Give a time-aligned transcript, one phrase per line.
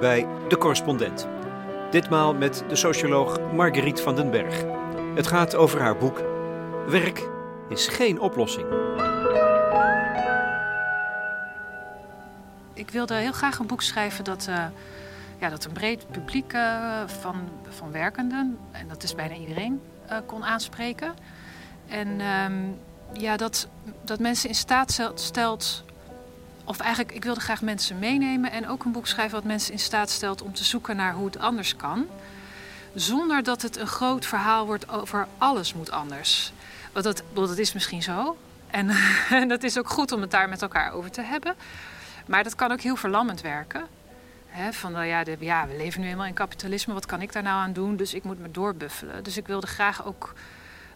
[0.00, 1.28] bij De Correspondent.
[1.90, 4.64] Ditmaal met de socioloog Marguerite van den Berg.
[5.14, 6.22] Het gaat over haar boek
[6.88, 7.28] Werk
[7.68, 8.66] is geen oplossing.
[12.72, 14.64] Ik wilde heel graag een boek schrijven dat, uh,
[15.38, 20.16] ja, dat een breed publiek uh, van, van werkenden, en dat is bijna iedereen, uh,
[20.26, 21.14] kon aanspreken.
[21.88, 22.78] En um,
[23.12, 23.68] ja, dat,
[24.02, 25.84] dat mensen in staat stelt
[26.66, 29.78] of eigenlijk, ik wilde graag mensen meenemen en ook een boek schrijven wat mensen in
[29.78, 32.06] staat stelt om te zoeken naar hoe het anders kan.
[32.94, 36.52] Zonder dat het een groot verhaal wordt over alles moet anders.
[36.92, 38.36] Want dat, dat is misschien zo.
[39.30, 41.54] En, dat is ook goed om het daar met elkaar over te hebben.
[42.26, 43.86] Maar dat kan ook heel verlammend werken.
[44.70, 47.42] Van nou ja, de, ja, we leven nu eenmaal in kapitalisme, wat kan ik daar
[47.42, 47.96] nou aan doen?
[47.96, 49.24] Dus ik moet me doorbuffelen.
[49.24, 50.34] Dus ik wilde graag ook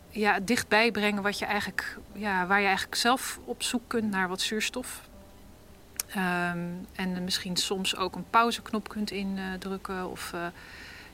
[0.09, 4.29] ja, dichtbij brengen wat je eigenlijk, ja, waar je eigenlijk zelf op zoek kunt naar
[4.29, 5.09] wat zuurstof.
[6.16, 10.47] Um, en misschien soms ook een pauzeknop kunt indrukken of uh,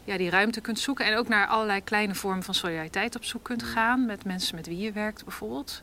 [0.05, 1.07] ja, die ruimte kunt zoeken.
[1.07, 4.67] En ook naar allerlei kleine vormen van solidariteit op zoek kunt gaan met mensen met
[4.67, 5.83] wie je werkt bijvoorbeeld.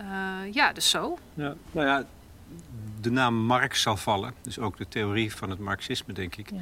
[0.00, 1.18] Uh, ja, dus zo.
[1.34, 2.04] Ja, nou ja,
[3.00, 4.34] de naam Marx zal vallen.
[4.42, 6.50] Dus ook de theorie van het marxisme, denk ik.
[6.50, 6.60] Ja.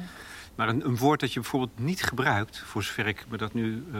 [0.55, 3.85] Maar een, een, woord dat je bijvoorbeeld niet gebruikt, voor zover ik me dat nu
[3.91, 3.99] uh,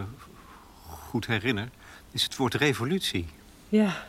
[0.86, 1.70] goed herinner,
[2.12, 3.28] is het woord revolutie.
[3.70, 4.06] Ja.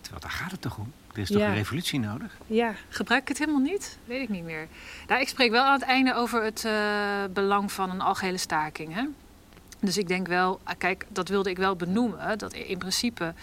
[0.00, 0.92] Terwijl daar gaat het toch om?
[1.16, 2.36] Er is toch een revolutie nodig?
[2.46, 3.98] Ja, gebruik ik het helemaal niet?
[4.04, 4.68] Weet ik niet meer.
[5.06, 8.94] Nou, ik spreek wel aan het einde over het uh, belang van een algehele staking.
[8.94, 9.02] Hè?
[9.80, 12.38] Dus ik denk wel, ah, kijk, dat wilde ik wel benoemen.
[12.38, 13.34] Dat in principe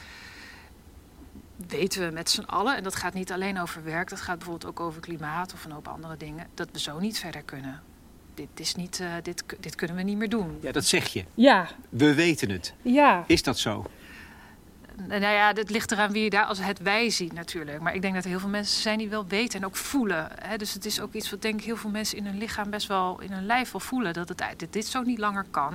[1.68, 4.72] weten we met z'n allen, en dat gaat niet alleen over werk, dat gaat bijvoorbeeld
[4.72, 7.82] ook over klimaat of een hoop andere dingen, dat we zo niet verder kunnen.
[8.34, 10.58] Dit, is niet, uh, dit, dit kunnen we niet meer doen.
[10.62, 11.24] Ja, dat zeg je.
[11.34, 11.68] Ja.
[11.90, 12.74] We weten het.
[12.82, 13.24] Ja.
[13.28, 13.86] Is dat zo?
[14.96, 17.80] Nou ja, het ligt eraan wie je daar als het wij ziet natuurlijk.
[17.82, 20.28] Maar ik denk dat er heel veel mensen zijn die wel weten en ook voelen.
[20.42, 20.58] Hè?
[20.58, 22.88] Dus het is ook iets wat denk ik heel veel mensen in hun lichaam best
[22.88, 24.14] wel, in hun lijf wel voelen.
[24.14, 25.74] Dat het, dit, dit zo niet langer kan.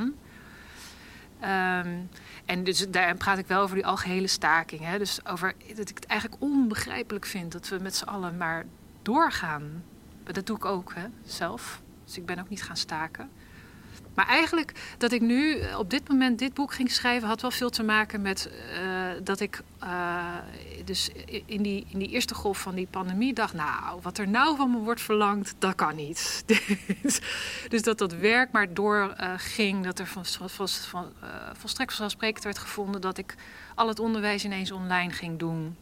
[1.42, 2.08] Um,
[2.44, 4.80] en dus daar praat ik wel over die algehele staking.
[4.84, 4.98] Hè?
[4.98, 8.64] Dus over dat ik het eigenlijk onbegrijpelijk vind dat we met z'n allen maar
[9.02, 9.84] doorgaan.
[10.24, 11.80] Dat doe ik ook hè, zelf.
[12.04, 13.30] Dus ik ben ook niet gaan staken.
[14.18, 17.50] Maar eigenlijk dat ik nu eh, op dit moment dit boek ging schrijven, had wel
[17.50, 18.50] veel te maken met
[18.82, 20.34] uh, dat ik uh,
[20.84, 21.10] dus
[21.46, 24.70] in die, in die eerste golf van die pandemie dacht, nou, wat er nou van
[24.70, 26.44] me wordt verlangd, dat kan niet.
[27.68, 31.12] dus dat dat werk maar doorging, uh, dat er van, van, van,
[31.52, 33.34] volstrekt vanzelfsprekend werd gevonden dat ik
[33.74, 35.76] al het onderwijs ineens online ging doen.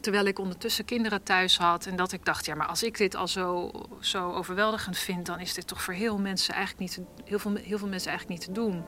[0.00, 1.86] Terwijl ik ondertussen kinderen thuis had.
[1.86, 5.40] En dat ik dacht, ja, maar als ik dit al zo, zo overweldigend vind, dan
[5.40, 8.54] is dit toch voor heel, mensen eigenlijk niet heel, veel, heel veel mensen eigenlijk niet
[8.54, 8.84] te doen.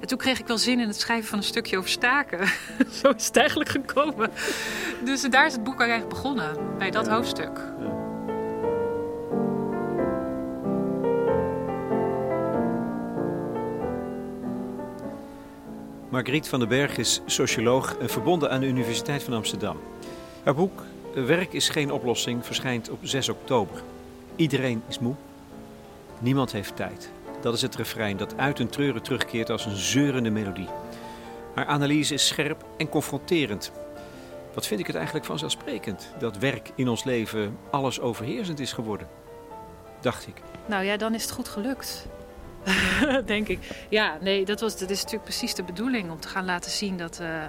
[0.00, 2.46] En toen kreeg ik wel zin in het schrijven van een stukje over staken.
[3.02, 4.30] zo is het eigenlijk gekomen.
[5.04, 7.72] Dus daar is het boek eigenlijk begonnen, bij dat hoofdstuk.
[16.12, 19.76] Margriet van den Berg is socioloog en verbonden aan de Universiteit van Amsterdam.
[20.42, 20.82] Haar boek
[21.14, 23.82] Werk is geen oplossing verschijnt op 6 oktober.
[24.36, 25.14] Iedereen is moe.
[26.18, 27.10] Niemand heeft tijd.
[27.40, 30.68] Dat is het refrein dat uit een treuren terugkeert als een zeurende melodie.
[31.54, 33.72] Haar analyse is scherp en confronterend.
[34.54, 39.08] Wat vind ik het eigenlijk vanzelfsprekend dat werk in ons leven alles overheersend is geworden?
[40.00, 40.42] Dacht ik.
[40.66, 42.06] Nou ja, dan is het goed gelukt.
[43.24, 43.86] Denk ik.
[43.88, 46.96] Ja, nee, dat, was, dat is natuurlijk precies de bedoeling om te gaan laten zien
[46.96, 47.18] dat.
[47.18, 47.48] Nou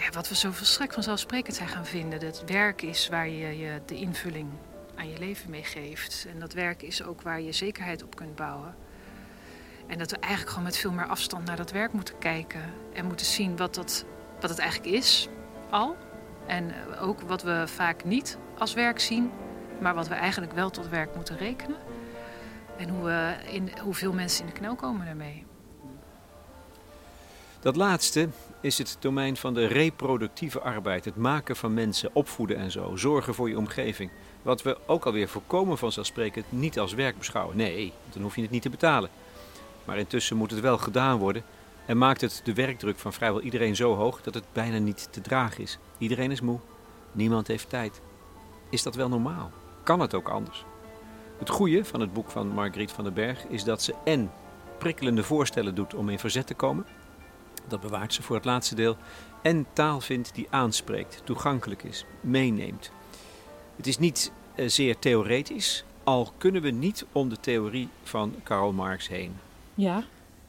[0.00, 2.20] ja, wat we zo volstrekt vanzelfsprekend zijn gaan vinden.
[2.20, 4.48] Dat werk is waar je, je de invulling
[4.94, 6.26] aan je leven mee geeft.
[6.32, 8.74] En dat werk is ook waar je zekerheid op kunt bouwen.
[9.86, 12.62] En dat we eigenlijk gewoon met veel meer afstand naar dat werk moeten kijken.
[12.92, 14.04] En moeten zien wat, dat,
[14.40, 15.28] wat het eigenlijk is,
[15.70, 15.96] al.
[16.46, 19.30] En ook wat we vaak niet als werk zien,
[19.80, 21.76] maar wat we eigenlijk wel tot werk moeten rekenen.
[22.76, 25.46] En hoe we in, hoeveel mensen in de knel komen daarmee.
[27.60, 28.28] Dat laatste
[28.60, 31.04] is het domein van de reproductieve arbeid.
[31.04, 32.96] Het maken van mensen, opvoeden en zo.
[32.96, 34.10] Zorgen voor je omgeving.
[34.42, 37.56] Wat we ook alweer voorkomen vanzelfsprekend niet als werk beschouwen.
[37.56, 39.10] Nee, dan hoef je het niet te betalen.
[39.84, 41.42] Maar intussen moet het wel gedaan worden.
[41.86, 45.20] En maakt het de werkdruk van vrijwel iedereen zo hoog dat het bijna niet te
[45.20, 45.78] dragen is.
[45.98, 46.58] Iedereen is moe.
[47.12, 48.00] Niemand heeft tijd.
[48.70, 49.50] Is dat wel normaal?
[49.82, 50.64] Kan het ook anders?
[51.38, 54.30] Het goede van het boek van Margriet van den Berg is dat ze en
[54.78, 56.86] prikkelende voorstellen doet om in verzet te komen
[57.68, 58.96] dat bewaart ze voor het laatste deel,
[59.42, 62.90] en taal vindt die aanspreekt, toegankelijk is, meeneemt.
[63.76, 68.72] Het is niet uh, zeer theoretisch, al kunnen we niet om de theorie van Karl
[68.72, 69.36] Marx heen.
[69.74, 70.04] Ja.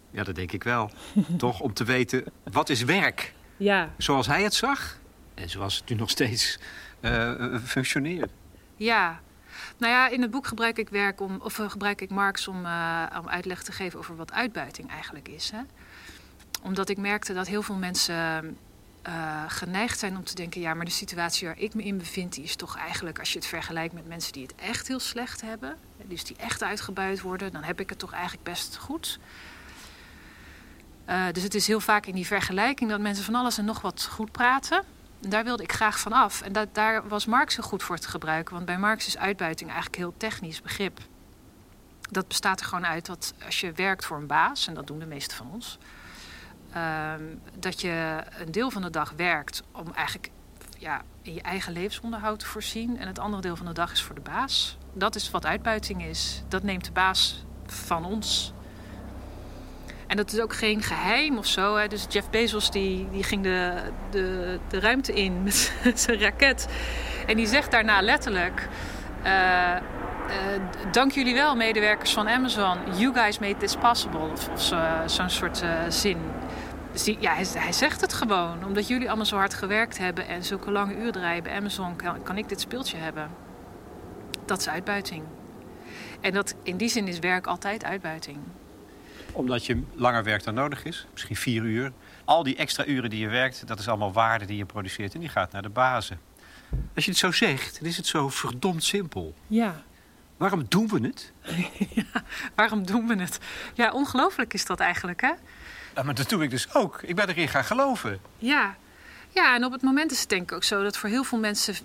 [0.10, 0.90] Ja, dat denk ik wel.
[1.38, 3.34] Toch om te weten, wat is werk?
[3.58, 3.94] Ja.
[3.98, 5.00] Zoals hij het zag
[5.34, 6.60] en zoals het nu nog steeds
[7.02, 8.32] uh, functioneert.
[8.76, 9.20] Ja,
[9.78, 12.58] Nou ja, in het boek gebruik ik, werk om, of, gebruik ik Marx om,
[13.18, 15.52] om uitleg te geven over wat uitbuiting eigenlijk is.
[15.52, 15.62] Hè?
[16.62, 18.58] Omdat ik merkte dat heel veel mensen
[19.08, 22.34] uh, geneigd zijn om te denken: ja, maar de situatie waar ik me in bevind,
[22.34, 25.42] die is toch eigenlijk, als je het vergelijkt met mensen die het echt heel slecht
[25.42, 29.20] hebben, dus die echt uitgebuit worden, dan heb ik het toch eigenlijk best goed.
[31.10, 33.82] Uh, dus het is heel vaak in die vergelijking dat mensen van alles en nog
[33.82, 34.84] wat goed praten.
[35.22, 36.42] En daar wilde ik graag van af.
[36.42, 38.54] En dat, daar was Marx heel goed voor te gebruiken.
[38.54, 41.00] Want bij Marx is uitbuiting eigenlijk heel technisch begrip.
[42.12, 45.00] Dat bestaat er gewoon uit dat als je werkt voor een baas, en dat doen
[45.00, 45.78] de meesten van ons,
[46.74, 47.24] Ehm,
[47.60, 50.32] dat je een deel van de dag werkt om eigenlijk
[50.78, 53.00] ja, in je eigen levensonderhoud te voorzien.
[53.00, 54.78] En het andere deel van de dag is voor de baas.
[54.94, 56.44] Dat is wat uitbuiting is.
[56.48, 58.54] Dat neemt de baas van ons.
[60.08, 61.76] En dat is ook geen geheim of zo.
[61.76, 61.88] Hè.
[61.88, 63.74] Dus Jeff Bezos die, die ging de,
[64.10, 66.68] de, de ruimte in met zijn raket.
[67.28, 68.68] En die zegt daarna letterlijk...
[69.26, 69.76] Uh,
[70.92, 72.78] dank jullie wel, medewerkers van Amazon.
[72.98, 74.20] You guys made this possible.
[74.20, 74.50] Of,
[75.06, 76.18] zo'n soort uh, zin.
[76.92, 78.66] Dus ja, hij, hij, zegt het gewoon.
[78.66, 82.24] Omdat jullie allemaal zo hard gewerkt hebben en zulke lange uren draaien bij Amazon, kan,
[82.24, 83.30] kan ik dit speeltje hebben.
[84.46, 85.24] Dat is uitbuiting.
[86.22, 88.38] En dat, in die zin is werk altijd uitbuiting.
[89.32, 91.92] Omdat je langer werkt dan nodig is, misschien vier uur.
[92.26, 95.20] Al die extra uren die je werkt, dat is allemaal waarde die je produceert en
[95.20, 96.20] die gaat naar de bazen.
[96.96, 99.34] Als je het zo zegt, dan is het zo verdomd simpel.
[99.48, 99.84] Ja.
[100.38, 101.32] Waarom doen we het?
[102.12, 102.24] ja,
[102.56, 103.40] waarom doen we het?
[103.74, 105.32] Ja, ongelooflijk is dat eigenlijk, hè?
[105.94, 107.02] Maar dat doe ik dus ook.
[107.02, 108.20] Ik ben erin gaan geloven.
[108.38, 108.76] Ja.
[109.30, 111.40] ja, en op het moment is het denk ik ook zo dat voor heel veel
[111.40, 111.76] mensen.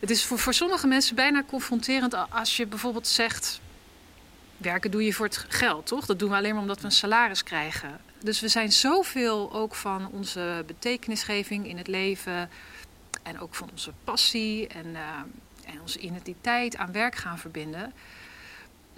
[0.00, 3.60] het is voor, sommige mensen bijna confronterend als je bijvoorbeeld zegt.
[4.56, 6.06] Werken doe je voor het geld, toch?
[6.06, 8.00] Dat doen we alleen maar omdat we een salaris krijgen.
[8.18, 12.50] Dus we zijn zoveel ook van onze betekenisgeving in het leven.
[13.22, 15.00] En ook van onze passie en, uh,
[15.64, 17.92] en onze identiteit aan werk gaan verbinden.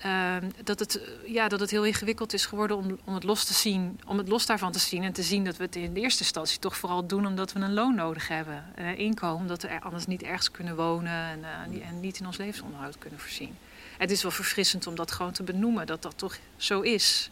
[0.02, 3.54] Ehm, dat, het, ja, dat het heel ingewikkeld is geworden om, om het los te
[3.54, 6.00] zien, om het los daarvan te zien en te zien dat we het in de
[6.00, 8.64] eerste instantie toch vooral doen omdat we een loon nodig hebben.
[8.74, 11.38] Een inkomen, omdat we anders niet ergens kunnen wonen en,
[11.72, 13.56] uh, en niet in ons levensonderhoud kunnen voorzien.
[13.98, 17.30] Het is wel verfrissend om dat gewoon te benoemen, dat dat toch zo is.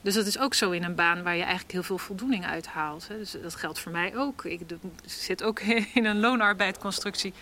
[0.00, 3.08] Dus dat is ook zo in een baan waar je eigenlijk heel veel voldoening uithaalt.
[3.08, 3.18] Hè.
[3.18, 4.44] Dus dat geldt voor mij ook.
[4.44, 4.60] Ik
[5.04, 5.60] zit ook
[5.94, 7.32] in een loonarbeidconstructie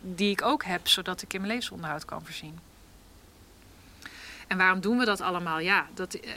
[0.00, 2.58] die ik ook heb, zodat ik in mijn levensonderhoud kan voorzien.
[4.46, 5.58] En waarom doen we dat allemaal?
[5.58, 6.32] Ja, dat, eh,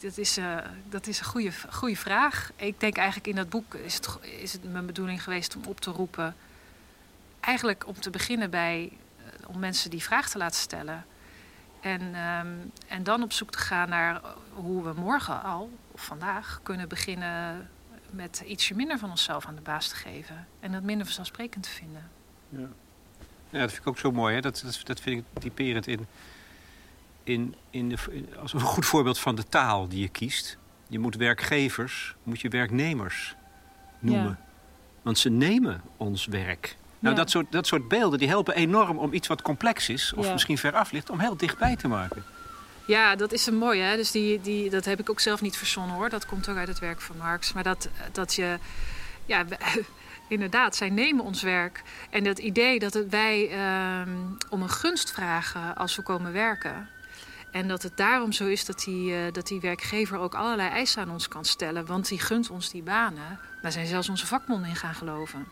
[0.00, 0.56] dat, is, uh,
[0.88, 2.50] dat is een goede, goede vraag.
[2.56, 5.80] Ik denk eigenlijk in dat boek is het, is het mijn bedoeling geweest om op
[5.80, 6.36] te roepen.
[7.40, 11.04] Eigenlijk om te beginnen bij uh, om mensen die vraag te laten stellen.
[11.80, 14.20] En, um, en dan op zoek te gaan naar
[14.52, 17.68] hoe we morgen al, of vandaag, kunnen beginnen
[18.10, 20.46] met ietsje minder van onszelf aan de baas te geven.
[20.60, 22.10] En dat minder vanzelfsprekend te vinden.
[22.48, 22.68] Ja,
[23.50, 24.34] ja dat vind ik ook zo mooi.
[24.34, 24.40] Hè?
[24.40, 26.06] Dat, dat, dat vind ik typerend in
[27.28, 27.96] in, in de,
[28.40, 30.58] als een goed voorbeeld van de taal die je kiest.
[30.86, 33.34] Je moet werkgevers, moet je werknemers
[33.98, 34.38] noemen.
[35.02, 36.76] Want ze nemen ons werk.
[36.98, 40.12] Nou, dat, soort, dat soort beelden die helpen enorm om iets wat complex is...
[40.16, 42.24] of misschien ver af ligt, om heel dichtbij te maken.
[42.86, 43.82] Ja, dat is een mooie.
[43.82, 43.96] Hè?
[43.96, 46.08] Dus die, die, dat heb ik ook zelf niet verzonnen hoor.
[46.08, 47.52] Dat komt ook uit het werk van Marx.
[47.52, 48.58] Maar dat, dat je...
[49.26, 49.44] Ja,
[50.28, 51.82] inderdaad, zij nemen ons werk.
[52.10, 54.10] En dat idee dat wij ehm,
[54.48, 56.88] om een gunst vragen als we komen werken...
[57.58, 61.02] En dat het daarom zo is dat die, uh, dat die werkgever ook allerlei eisen
[61.02, 61.86] aan ons kan stellen.
[61.86, 63.40] Want die gunt ons die banen.
[63.62, 65.46] Daar zijn zelfs onze vakbonden in gaan geloven.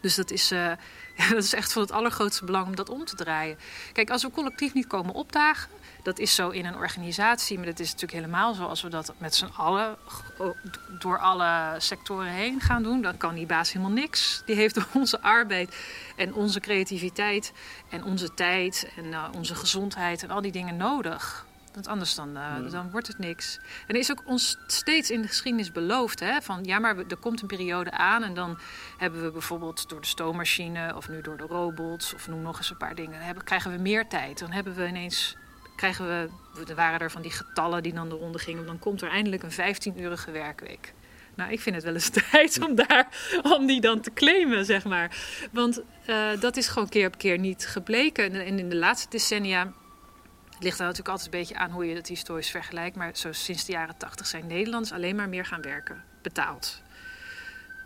[0.00, 0.78] Dus dat is, ja,
[1.30, 3.58] dat is echt van het allergrootste belang om dat om te draaien.
[3.92, 5.70] Kijk, als we collectief niet komen opdagen,
[6.06, 9.14] dat is zo in een organisatie, maar dat is natuurlijk helemaal zo als we dat
[9.18, 9.96] met z'n allen
[10.98, 13.02] door alle sectoren heen gaan doen.
[13.02, 14.42] Dan kan die baas helemaal niks.
[14.44, 15.76] Die heeft onze arbeid
[16.16, 17.52] en onze creativiteit
[17.88, 21.46] en onze tijd en uh, onze gezondheid en al die dingen nodig.
[21.72, 23.58] Want anders dan, uh, dan wordt het niks.
[23.86, 27.16] En er is ook ons steeds in de geschiedenis beloofd: hè, van ja, maar er
[27.16, 28.58] komt een periode aan en dan
[28.96, 32.70] hebben we bijvoorbeeld door de stoommachine of nu door de robots of noem nog eens
[32.70, 34.38] een paar dingen, hebben, krijgen we meer tijd.
[34.38, 35.36] Dan hebben we ineens
[35.76, 36.28] krijgen we,
[36.68, 39.42] er waren er van die getallen die dan de ronde gingen, dan komt er eindelijk
[39.42, 40.92] een 15-urige werkweek.
[41.34, 43.08] Nou, ik vind het wel eens tijd om, daar,
[43.42, 45.16] om die dan te claimen, zeg maar.
[45.52, 48.32] Want uh, dat is gewoon keer op keer niet gebleken.
[48.32, 49.72] En in de laatste decennia
[50.56, 52.96] het ligt er natuurlijk altijd een beetje aan hoe je het historisch vergelijkt.
[52.96, 56.82] Maar zo sinds de jaren 80 zijn Nederlanders alleen maar meer gaan werken, betaald.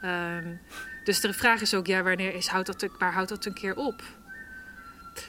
[0.05, 0.61] Um,
[1.05, 3.77] dus de vraag is ook, ja, wanneer is, houdt dat, waar houdt dat een keer
[3.77, 4.03] op?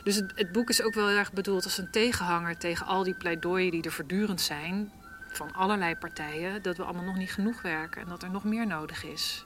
[0.04, 3.14] Dus het, het, boek is ook wel erg bedoeld als een tegenhanger tegen al die
[3.14, 4.92] pleidooien die er voortdurend zijn.
[5.32, 6.62] Van allerlei partijen.
[6.62, 9.46] Dat we allemaal nog niet genoeg werken en dat er nog meer nodig is.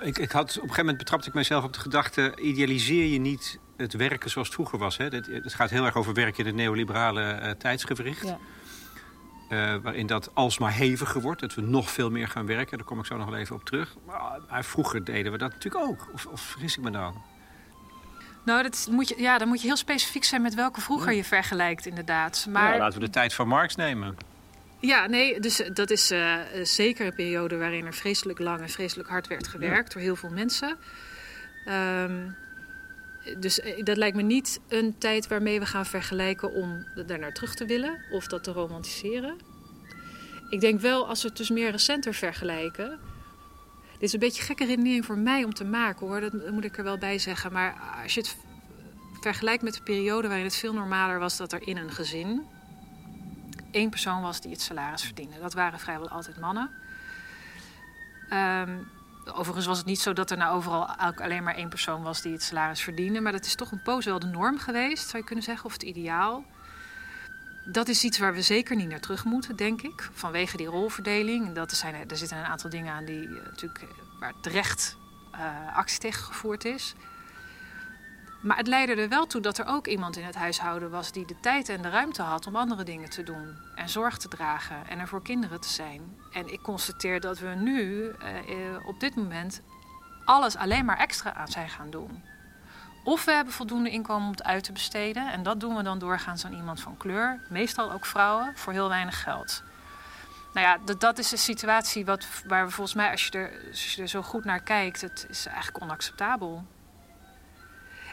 [0.00, 2.34] Ik, ik had, op een gegeven moment betrapte ik mezelf op de gedachte...
[2.40, 4.96] idealiseer je niet het werken zoals het vroeger was.
[4.96, 5.04] Hè?
[5.04, 8.26] Het, het gaat heel erg over werken in het neoliberale uh, tijdsgewricht.
[8.26, 8.38] Ja.
[9.50, 11.40] Uh, waarin dat alsmaar heviger wordt.
[11.40, 12.78] Dat we nog veel meer gaan werken.
[12.78, 13.96] Daar kom ik zo nog wel even op terug.
[14.48, 16.08] Maar vroeger deden we dat natuurlijk ook.
[16.12, 17.22] Of, of vergis ik me dan?
[18.46, 21.24] Nou, dat moet je, ja, dan moet je heel specifiek zijn met welke vroeger je
[21.24, 22.46] vergelijkt, inderdaad.
[22.50, 22.72] Maar...
[22.72, 24.16] Ja, laten we de tijd van Marx nemen.
[24.80, 29.08] Ja, nee, dus dat is uh, zeker een periode waarin er vreselijk lang en vreselijk
[29.08, 30.76] hard werd gewerkt door heel veel mensen.
[31.68, 32.36] Um,
[33.38, 37.32] dus eh, dat lijkt me niet een tijd waarmee we gaan vergelijken om daar naar
[37.32, 39.36] terug te willen of dat te romantiseren.
[40.50, 42.98] Ik denk wel, als we het dus meer recenter vergelijken.
[43.98, 46.78] Dit is een beetje gekke redenering voor mij om te maken hoor, dat moet ik
[46.78, 47.52] er wel bij zeggen.
[47.52, 48.36] Maar als je het
[49.20, 52.46] vergelijkt met de periode waarin het veel normaler was dat er in een gezin
[53.70, 55.40] één persoon was die het salaris verdiende.
[55.40, 56.70] Dat waren vrijwel altijd mannen.
[58.30, 58.88] Um,
[59.34, 62.32] Overigens was het niet zo dat er nou overal alleen maar één persoon was die
[62.32, 63.20] het salaris verdiende.
[63.20, 65.72] Maar dat is toch een poos wel de norm geweest, zou je kunnen zeggen, of
[65.72, 66.44] het ideaal.
[67.68, 70.08] Dat is iets waar we zeker niet naar terug moeten, denk ik.
[70.12, 71.52] Vanwege die rolverdeling.
[71.52, 73.88] Dat zijn, er zitten een aantal dingen aan die, eh, natuurlijk, eh,
[74.20, 74.96] waar terecht
[75.34, 76.94] uh, actie tegen gevoerd is.
[78.40, 81.26] Maar het leidde er wel toe dat er ook iemand in het huishouden was die
[81.26, 83.56] de tijd en de ruimte had om andere dingen te doen.
[83.74, 86.16] En zorg te dragen en er voor kinderen te zijn.
[86.32, 88.10] En ik constateer dat we nu
[88.84, 89.60] op dit moment
[90.24, 92.22] alles alleen maar extra aan zijn gaan doen.
[93.06, 95.32] Of we hebben voldoende inkomen om het uit te besteden.
[95.32, 97.40] En dat doen we dan doorgaans aan iemand van kleur.
[97.48, 99.62] Meestal ook vrouwen, voor heel weinig geld.
[100.52, 103.38] Nou ja, dat, dat is een situatie wat, waar we volgens mij, als je,
[103.98, 106.64] er, zo goed naar kijkt, het is eigenlijk onacceptabel.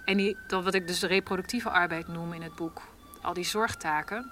[0.05, 2.81] En die, dat wat ik dus de reproductieve arbeid noem in het boek,
[3.21, 4.31] al die zorgtaken,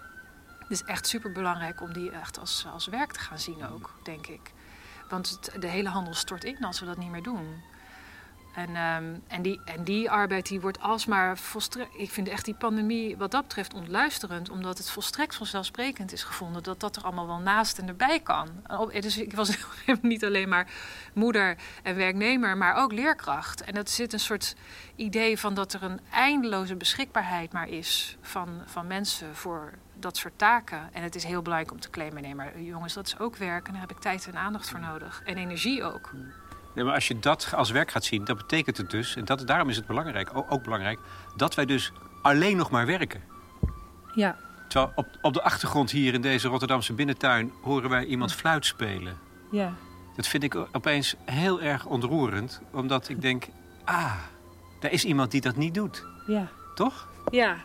[0.60, 4.00] het is echt super belangrijk om die echt als, als werk te gaan zien ook,
[4.04, 4.52] denk ik.
[5.10, 7.71] Want het, de hele handel stort in als we dat niet meer doen.
[8.54, 11.90] En, ehm, en, die, en die arbeid die wordt alsmaar volstrekt.
[11.98, 16.64] Ik vind echt die pandemie wat dat betreft ontluisterend, omdat het volstrekt vanzelfsprekend is gevonden
[16.64, 18.50] dat dat er allemaal wel naast en erbij kan.
[18.90, 19.58] Dus ik was
[20.02, 20.68] niet alleen maar
[21.14, 23.64] moeder en werknemer, maar ook leerkracht.
[23.64, 24.56] En dat zit een soort
[24.96, 30.38] idee van dat er een eindeloze beschikbaarheid maar is van, van mensen voor dat soort
[30.38, 30.90] taken.
[30.94, 33.68] En het is heel belangrijk om te claimen: nee, maar jongens, dat is ook werk
[33.68, 35.22] en daar heb ik tijd en aandacht voor nodig.
[35.26, 36.12] En energie ook.
[36.74, 39.16] Nee, maar als je dat als werk gaat zien, dat betekent het dus...
[39.16, 41.00] en dat, daarom is het belangrijk, ook, belangrijk...
[41.36, 43.22] dat wij dus alleen nog maar werken.
[44.14, 44.38] Ja.
[44.68, 47.52] Terwijl op, op de achtergrond hier in deze Rotterdamse binnentuin...
[47.62, 49.18] horen wij iemand fluit spelen.
[49.52, 49.74] Ja.
[50.16, 52.62] Dat vind ik opeens heel erg ontroerend.
[52.72, 53.48] Omdat ik denk,
[53.84, 54.16] ah,
[54.80, 56.06] daar is iemand die dat niet doet.
[56.28, 56.48] Ja.
[56.76, 57.08] Toch?
[57.32, 57.58] Ja,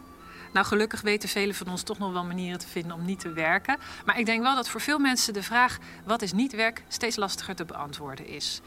[0.57, 3.33] nou, gelukkig weten velen van ons toch nog wel manieren te vinden om niet te
[3.33, 3.79] werken.
[4.05, 7.17] Maar ik denk wel dat voor veel mensen de vraag wat is niet werk steeds
[7.17, 8.61] lastiger te beantwoorden is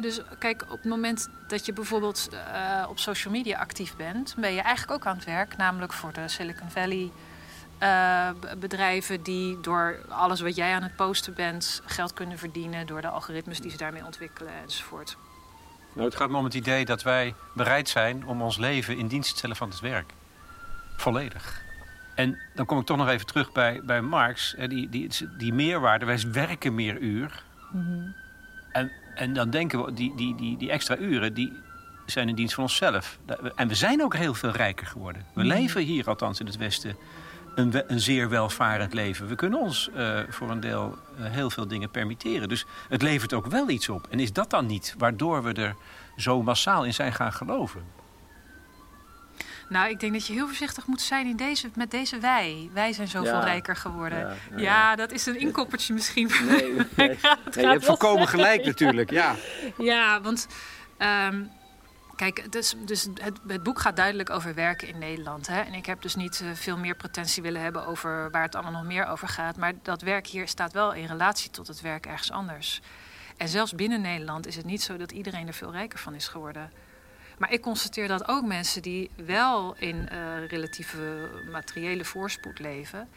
[0.00, 4.52] dus kijk, op het moment dat je bijvoorbeeld uh, op social media actief bent, ben
[4.52, 7.10] je eigenlijk ook aan het werk, namelijk voor de Silicon Valley
[7.82, 8.28] uh,
[8.58, 13.08] bedrijven die door alles wat jij aan het posten bent geld kunnen verdienen door de
[13.08, 15.16] algoritmes die ze daarmee ontwikkelen enzovoort.
[15.92, 19.06] Nou, het gaat me om het idee dat wij bereid zijn om ons leven in
[19.06, 20.12] dienst te stellen van het werk.
[20.96, 21.64] Volledig.
[22.14, 24.54] En dan kom ik toch nog even terug bij, bij Marx.
[24.58, 27.42] Die, die, die meerwaarde, wij werken meer uur.
[27.72, 28.14] Mm
[28.72, 31.52] En en dan denken we, die, die, die, die extra uren, die
[32.06, 33.18] zijn in dienst van onszelf.
[33.54, 35.26] En we zijn ook heel veel rijker geworden.
[35.34, 35.48] We mhm.
[35.48, 36.96] leven hier, althans in het Westen,
[37.54, 39.28] een, een zeer welvarend leven.
[39.28, 42.48] We kunnen ons uh, voor een deel uh, heel veel dingen permitteren.
[42.48, 44.06] Dus het levert ook wel iets op.
[44.10, 45.74] En is dat dan niet waardoor we er
[46.16, 47.82] zo massaal in zijn gaan geloven?
[49.68, 52.70] Nou, ik denk dat je heel voorzichtig moet zijn in deze, met deze wij.
[52.72, 54.36] Wij zijn zoveel rijker geworden.
[54.56, 56.30] Ja, dat is een inkoppertje misschien.
[56.48, 57.18] Nee, nee,
[57.50, 59.34] je hebt volkomen gelijk natuurlijk, ja.
[59.78, 60.46] Ja, want...
[60.98, 61.50] Um,
[62.16, 65.46] Kijk, dus, dus het, het, boek gaat duidelijk over werken in Nederland.
[65.46, 65.60] Hè?
[65.60, 68.72] En ik heb dus niet uh, veel meer potentie willen hebben over waar het allemaal
[68.72, 69.56] nog meer over gaat.
[69.56, 72.80] Maar dat werk hier staat wel in relatie tot het werk ergens anders.
[73.36, 76.28] En zelfs binnen Nederland is het niet zo dat iedereen er veel rijker van is
[76.28, 76.70] geworden.
[77.38, 83.08] Maar ik constateer dat ook mensen die wel in uh, relatieve materiële voorspoed leven,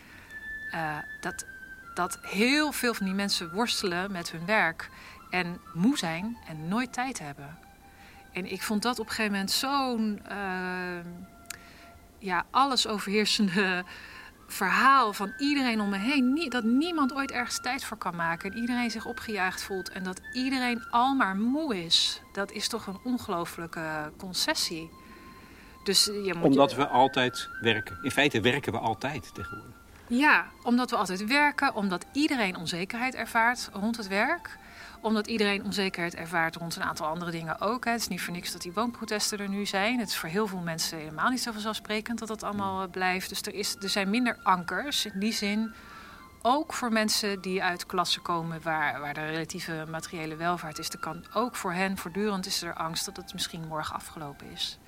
[0.74, 1.46] uh, dat,
[1.94, 4.90] dat heel veel van die mensen worstelen met hun werk
[5.30, 7.58] en moe zijn en nooit tijd hebben.
[8.32, 11.06] En ik vond dat op een gegeven moment zo'n uh,
[12.18, 13.84] ja, alles overheersende
[14.52, 16.50] verhaal van iedereen om me heen.
[16.50, 18.52] dat niemand ooit ergens tijd voor kan maken.
[18.52, 19.90] En iedereen zich opgejaagd voelt.
[19.90, 22.22] En dat iedereen al maar moe is.
[22.32, 24.90] Dat is toch een ongelooflijke concessie.
[25.84, 28.00] Dus je moet Omdat we altijd werken.
[28.02, 29.76] In feite werken we altijd tegenwoordig.
[30.08, 34.58] Ja, omdat we altijd werken, omdat iedereen onzekerheid ervaart rond het werk
[35.02, 37.86] omdat iedereen onzekerheid ervaart rond een aantal andere dingen ook.
[37.86, 37.92] Hè.
[37.92, 40.00] Het is niet voor niks dat die woonprotesten er nu zijn.
[40.00, 43.30] Het is voor heel veel mensen helemaal niet zo vanzelfsprekend dat dat allemaal eh, blijft.
[43.30, 45.74] Dus er, is, er zijn minder ankers in die zin.
[46.42, 50.90] Ook voor mensen die uit klassen komen waar, waar de relatieve materiële welvaart is.
[50.90, 54.80] Er kan ook voor hen voortdurend is er angst dat het misschien morgen afgelopen is.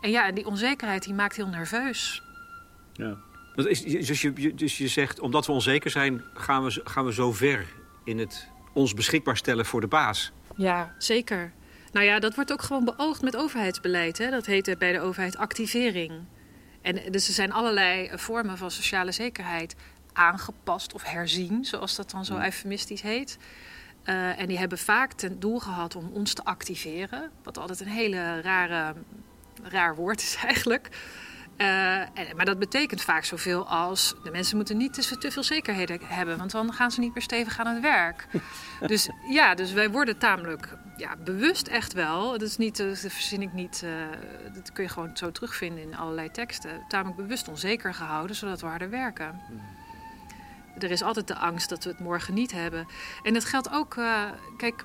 [0.00, 2.22] En ja, die onzekerheid die maakt heel nerveus.
[2.92, 3.16] Ja.
[3.54, 7.66] Dus je, dus je zegt, omdat we onzeker zijn, gaan we, gaan we zo ver
[8.04, 10.32] in het ons beschikbaar stellen voor de baas.
[10.56, 11.52] Ja, zeker.
[11.92, 14.18] Nou ja, dat wordt ook gewoon beoogd met overheidsbeleid.
[14.18, 14.30] Hè?
[14.30, 16.12] Dat heet bij de overheid activering.
[16.82, 19.74] En dus er zijn allerlei vormen van sociale zekerheid
[20.12, 23.38] aangepast of herzien, zoals dat dan zo eufemistisch heet.
[24.04, 27.30] Uh, en die hebben vaak ten doel gehad om ons te activeren.
[27.42, 28.94] Wat altijd een hele rare,
[29.62, 30.88] raar woord is eigenlijk.
[31.58, 35.42] Uh, en, maar dat betekent vaak zoveel als de mensen moeten niet te, te, veel
[35.42, 38.26] zekerheden hebben, want dan gaan ze niet meer stevig aan het werk.
[38.86, 42.30] dus ja, dus wij worden tamelijk ja, bewust echt wel.
[42.30, 43.90] Dat is niet, dat verzin ik niet, uh,
[44.54, 46.84] dat kun je gewoon zo terugvinden in allerlei teksten.
[46.88, 49.40] Tamelijk bewust onzeker gehouden, zodat we harder werken.
[50.78, 52.86] Er is altijd de angst dat we het morgen niet hebben.
[53.22, 54.24] En dat geldt ook, uh,
[54.56, 54.84] kijk,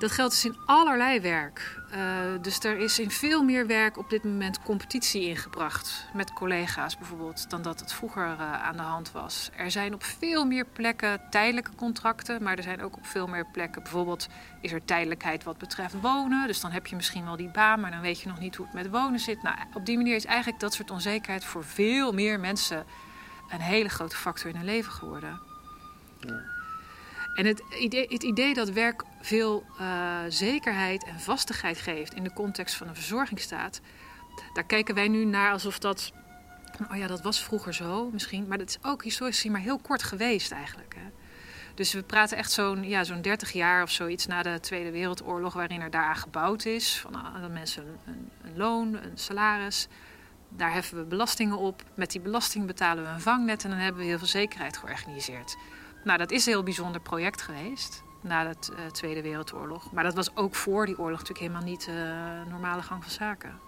[0.00, 1.78] dat geldt dus in allerlei werk.
[1.94, 1.98] Uh,
[2.42, 6.06] dus er is in veel meer werk op dit moment competitie ingebracht.
[6.14, 9.50] Met collega's bijvoorbeeld, dan dat het vroeger uh, aan de hand was.
[9.56, 12.42] Er zijn op veel meer plekken tijdelijke contracten.
[12.42, 13.82] Maar er zijn ook op veel meer plekken.
[13.82, 14.28] Bijvoorbeeld
[14.60, 16.46] is er tijdelijkheid wat betreft wonen.
[16.46, 18.66] Dus dan heb je misschien wel die baan, maar dan weet je nog niet hoe
[18.66, 19.42] het met wonen zit.
[19.42, 22.84] Nou, op die manier is eigenlijk dat soort onzekerheid voor veel meer mensen
[23.48, 25.40] een hele grote factor in hun leven geworden.
[26.20, 26.49] Ja.
[27.34, 32.32] En het idee, het idee dat werk veel uh, zekerheid en vastigheid geeft in de
[32.32, 33.80] context van een verzorgingsstaat,
[34.52, 36.12] daar kijken wij nu naar alsof dat.
[36.90, 39.78] Oh ja, dat was vroeger zo misschien, maar dat is ook historisch gezien maar heel
[39.78, 40.94] kort geweest eigenlijk.
[40.94, 41.10] Hè.
[41.74, 45.52] Dus we praten echt zo'n ja, zo'n 30 jaar of zoiets na de Tweede Wereldoorlog,
[45.52, 46.98] waarin er daaraan gebouwd is.
[46.98, 49.88] Van uh, mensen een, een, loon, een salaris.
[50.48, 51.82] Daar heffen we belastingen op.
[51.94, 55.56] Met die belasting betalen we een vangnet en dan hebben we heel veel zekerheid georganiseerd.
[56.04, 59.92] Nou, dat is een heel bijzonder project geweest na de uh, Tweede Wereldoorlog.
[59.92, 63.12] Maar dat was ook voor die oorlog natuurlijk helemaal niet de uh, normale gang van
[63.12, 63.58] zaken.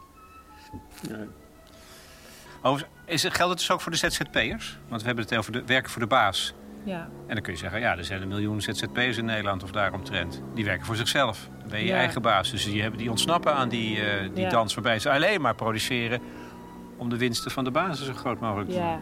[1.08, 1.28] Nee.
[2.62, 4.78] Oh, is, geldt het dus ook voor de ZZP'ers?
[4.88, 6.54] Want we hebben het over de werken voor de baas.
[6.84, 7.08] Ja.
[7.26, 10.42] En dan kun je zeggen, ja, er zijn een miljoen ZZP'ers in Nederland of daaromtrent.
[10.54, 11.48] Die werken voor zichzelf.
[11.58, 12.50] Dan ben je eigen baas.
[12.50, 14.48] Dus die, hebben, die ontsnappen aan die, uh, die ja.
[14.48, 16.20] dans waarbij ze alleen maar produceren...
[16.96, 19.00] om de winsten van de basis zo groot mogelijk te ja.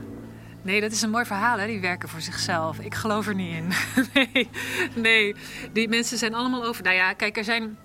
[0.62, 1.66] Nee, dat is een mooi verhaal, hè?
[1.66, 2.78] die werken voor zichzelf.
[2.78, 3.72] Ik geloof er niet in.
[4.14, 4.48] nee,
[4.94, 5.34] nee,
[5.72, 6.82] die mensen zijn allemaal over.
[6.82, 7.78] Nou ja, kijk, er zijn.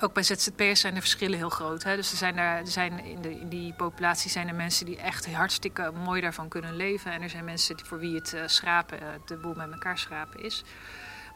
[0.00, 1.82] Ook bij ZZP'ers zijn de verschillen heel groot.
[1.82, 1.96] Hè?
[1.96, 4.96] Dus er zijn, er, er zijn in, de, in die populatie zijn er mensen die
[4.96, 7.12] echt hartstikke mooi daarvan kunnen leven.
[7.12, 9.98] En er zijn mensen die, voor wie het uh, schrapen, uh, de boel met elkaar
[9.98, 10.64] schrapen is.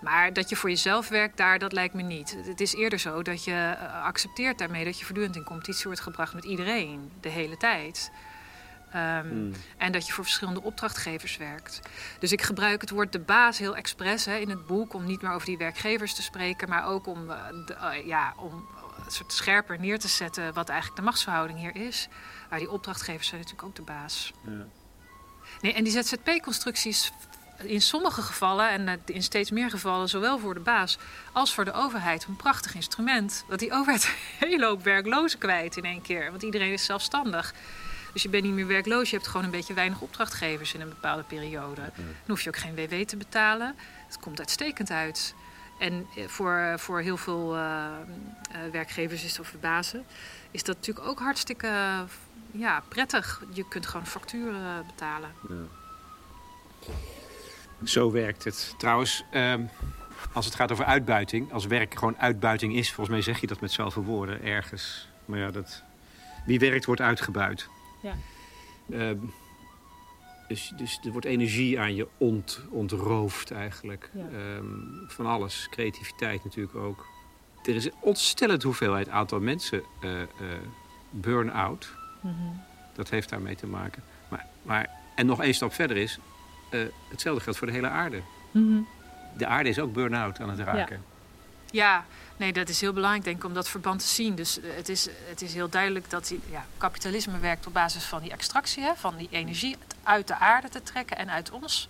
[0.00, 2.36] Maar dat je voor jezelf werkt daar, dat lijkt me niet.
[2.44, 6.00] Het is eerder zo dat je uh, accepteert daarmee dat je voortdurend in competitie wordt
[6.00, 8.10] gebracht met iedereen, de hele tijd.
[8.94, 9.52] Um, hmm.
[9.76, 11.80] En dat je voor verschillende opdrachtgevers werkt.
[12.18, 15.22] Dus ik gebruik het woord de baas heel expres hè, in het boek om niet
[15.22, 18.68] meer over die werkgevers te spreken, maar ook om, uh, de, uh, ja, om
[19.04, 22.08] een soort scherper neer te zetten wat eigenlijk de machtsverhouding hier is.
[22.50, 24.32] Maar die opdrachtgevers zijn natuurlijk ook de baas.
[24.46, 24.66] Ja.
[25.60, 27.12] Nee, en die ZZP-constructies
[27.64, 30.98] in sommige gevallen en eh, in steeds meer gevallen, zowel voor de baas
[31.32, 33.44] als voor de overheid, een prachtig instrument.
[33.48, 34.04] Dat die overheid
[34.40, 37.54] een hele hoop werklozen kwijt in één keer, want iedereen is zelfstandig.
[38.12, 39.10] Dus je bent niet meer werkloos.
[39.10, 41.80] Je hebt gewoon een beetje weinig opdrachtgevers in een bepaalde periode.
[41.96, 43.74] Dan hoef je ook geen WW te betalen.
[44.06, 45.34] Het komt uitstekend uit.
[45.78, 50.04] En eh, voor, voor heel veel uh, uh, werkgevers is, of bazen
[50.52, 52.04] is dat natuurlijk ook hartstikke
[52.50, 53.42] ja, prettig.
[53.52, 55.30] Je kunt gewoon facturen betalen.
[55.48, 55.54] Ja.
[57.84, 58.74] Zo werkt het.
[58.78, 59.70] Trouwens, um,
[60.32, 63.60] als het gaat over uitbuiting, als werk gewoon uitbuiting is, volgens mij zeg je dat
[63.60, 65.08] met zoveel woorden ergens.
[65.24, 65.82] Maar ja, dat,
[66.46, 67.68] wie werkt wordt uitgebuit.
[68.02, 68.14] Ja.
[68.86, 69.18] Uh,
[70.48, 74.10] dus, dus er wordt energie aan je ont, ontroofd eigenlijk.
[74.12, 74.24] Ja.
[74.56, 75.66] Um, van alles.
[75.70, 77.06] Creativiteit natuurlijk ook.
[77.62, 80.26] Er is een ontstellend hoeveelheid aantal mensen uh, uh,
[81.10, 81.92] burn-out.
[82.20, 82.60] Mm -hmm.
[82.94, 84.02] Dat heeft daarmee te maken.
[84.28, 86.18] Maar, maar, en nog één stap verder is...
[86.70, 88.22] Eh, hetzelfde geldt voor de hele aarde.
[88.50, 88.88] Mm -hmm.
[89.36, 91.02] De aarde is ook burn-out aan het raken.
[91.70, 91.84] Ja.
[91.84, 92.04] ja.
[92.42, 94.34] Nee, dat is heel belangrijk, denk ik, om dat verband te zien.
[94.34, 98.04] Dus eh, het is, het is heel duidelijk dat die, ja, kapitalisme werkt op basis
[98.04, 101.88] van die extractie, hè, van die energie uit de aarde te trekken en uit ons.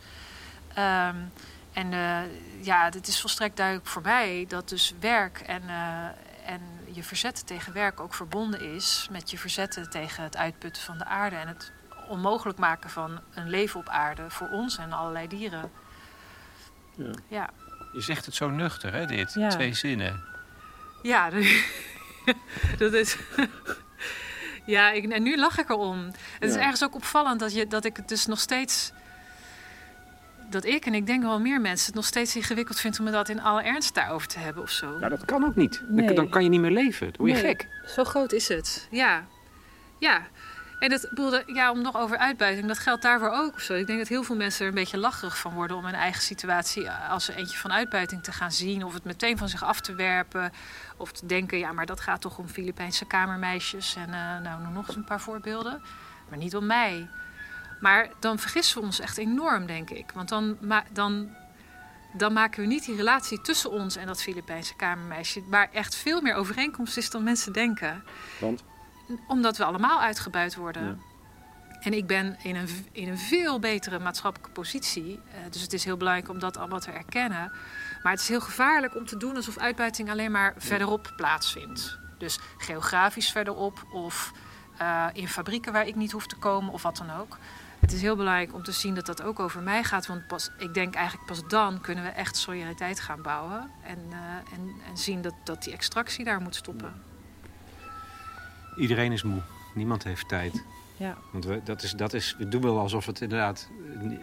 [0.79, 1.33] Um,
[1.73, 2.19] en uh,
[2.61, 6.05] ja, het is volstrekt duidelijk voor mij dat dus werk en, uh,
[6.47, 10.99] en je verzetten tegen werk ook verbonden is met je verzetten tegen het uitputten van
[10.99, 11.73] de aarde en het
[12.09, 15.71] onmogelijk maken van een leven op aarde voor ons en allerlei dieren.
[16.95, 17.11] Ja.
[17.29, 17.51] Ja,
[17.93, 19.35] Je zegt het zo nuchter, hè, dit?
[19.35, 19.49] Ja.
[19.49, 20.31] Twee zinnen.
[21.03, 21.31] Ja
[22.79, 23.17] dat is.
[24.67, 26.11] Ja, ik, en nu lach ik erom.
[26.39, 28.93] Het is ergens ook opvallend dat, je, dat ik het dus nog steeds.
[30.51, 33.15] Dat ik en ik denk wel meer mensen het nog steeds ingewikkeld vindt om het
[33.15, 34.99] dat in alle ernst daarover te hebben of zo.
[34.99, 35.83] Nou, dat kan ook niet.
[35.89, 36.15] Dan-.
[36.15, 37.07] Dan kan je niet meer leven.
[37.07, 37.45] Dan word je Nee.
[37.45, 37.69] gek.
[37.87, 38.89] Zo groot is het.
[38.91, 39.27] Ja.
[39.99, 40.27] Ja.
[40.83, 43.61] En dat, ik bedoel, dat- ja, om nog over uitbuiting, dat geldt daarvoor ook.
[43.61, 46.23] Ik denk dat heel veel mensen er een beetje lacherig van worden om hun eigen
[46.23, 48.85] situatie als er eentje van uitbuiting te gaan zien.
[48.85, 50.53] Of het meteen van zich af te werpen.
[50.97, 53.97] Of te denken, ja, maar dat gaat toch om Filipijnse kamermeisjes.
[53.97, 55.83] En eh, nou, nog eens een paar voorbeelden.
[56.29, 57.09] Maar niet om mij.
[57.81, 60.11] Maar dan vergissen we ons echt enorm, denk ik.
[60.15, 60.59] Want dan,
[60.93, 61.35] dan,
[62.13, 65.43] dan maken we niet die relatie tussen ons en dat Filipijnse kamermeisje...
[65.49, 68.05] waar echt veel meer overeenkomst is dan mensen denken.
[68.41, 68.65] Want?
[69.27, 70.85] Omdat we allemaal uitgebuit worden.
[70.85, 70.97] Ja.
[71.83, 75.21] En ik ben in een, in een veel betere maatschappelijke positie.
[75.33, 77.53] Eh, dus het is heel belangrijk om dat allemaal te erkennen.
[78.03, 81.99] Maar het is heel gevaarlijk om te doen alsof uitbuiting alleen maar verderop plaatsvindt.
[82.19, 84.33] Dus geografisch verderop of
[84.79, 87.39] eh, in fabrieken waar ik niet hoef te komen of wat dan ook.
[87.81, 90.07] Het is heel belangrijk om te zien dat dat ook over mij gaat.
[90.07, 93.71] Want pas, ik denk eigenlijk pas dan kunnen we echt solidariteit gaan bouwen.
[93.83, 94.19] En, eh,
[94.53, 97.12] en, en zien dat, dat die extractie daar moet stoppen.
[98.77, 99.41] Iedereen is moe.
[99.75, 100.65] Niemand heeft tijd.
[100.97, 101.17] Ja.
[101.33, 103.69] Want we, dat is, dat is, we doen wel alsof het inderdaad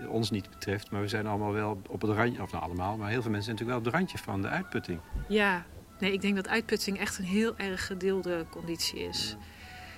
[0.07, 0.91] ons niet betreft.
[0.91, 3.55] Maar we zijn allemaal wel op het randje, of nou allemaal, maar heel veel mensen
[3.55, 4.99] zijn natuurlijk wel op het randje van de uitputting.
[5.27, 5.65] Ja,
[5.99, 9.35] nee, ik denk dat uitputting echt een heel erg gedeelde conditie is.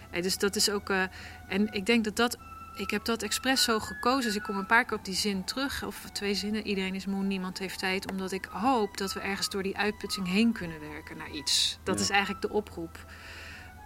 [0.09, 0.89] En dus dat is ook.
[0.89, 1.03] eh,
[1.47, 2.37] en ik denk dat dat.
[2.75, 4.23] Ik heb dat expres zo gekozen.
[4.23, 5.83] Dus ik kom een paar keer op die zin terug.
[5.85, 6.67] Of twee zinnen.
[6.67, 8.11] Iedereen is moe, niemand heeft tijd.
[8.11, 11.79] Omdat ik hoop dat we ergens door die uitputting heen kunnen werken naar iets.
[11.83, 12.01] Dat Ja.
[12.03, 13.05] is eigenlijk de oproep.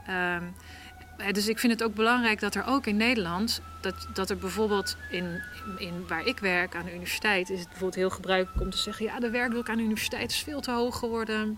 [0.08, 0.44] Ehm,
[1.18, 3.62] eh, dus ik vind het ook belangrijk dat er ook in Nederland.
[3.82, 5.42] Dat, dat er bijvoorbeeld in,
[5.78, 7.50] in waar ik werk aan de universiteit.
[7.50, 9.06] is het bijvoorbeeld heel gebruikelijk om te zeggen.
[9.06, 11.58] Ja, de werkdruk aan de universiteit is veel te hoog geworden.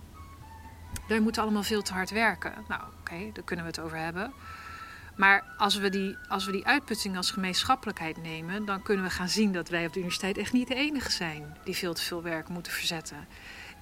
[1.08, 2.54] Wij moeten allemaal veel te hard werken.
[2.68, 4.34] Nou, oké, daar kunnen we het over hebben.
[5.16, 9.30] Maar als we, die, als we die uitputting als gemeenschappelijkheid nemen, dan kunnen we gaan
[9.30, 12.22] zien dat wij op de universiteit echt niet de enige zijn die veel te veel
[12.24, 13.28] werk moeten verzetten.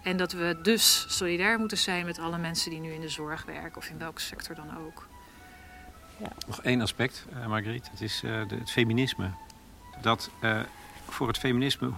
[0.06, 3.46] En dat we dus solidair moeten zijn met alle mensen die nu in de zorg
[3.46, 5.08] werken of in welke sector dan ook.
[6.48, 7.89] Nog één aspect, eh Margriet.
[7.91, 9.30] Het is eh, de- het feminisme.
[10.02, 10.60] Dat eh,
[11.10, 11.91] voor het feminisme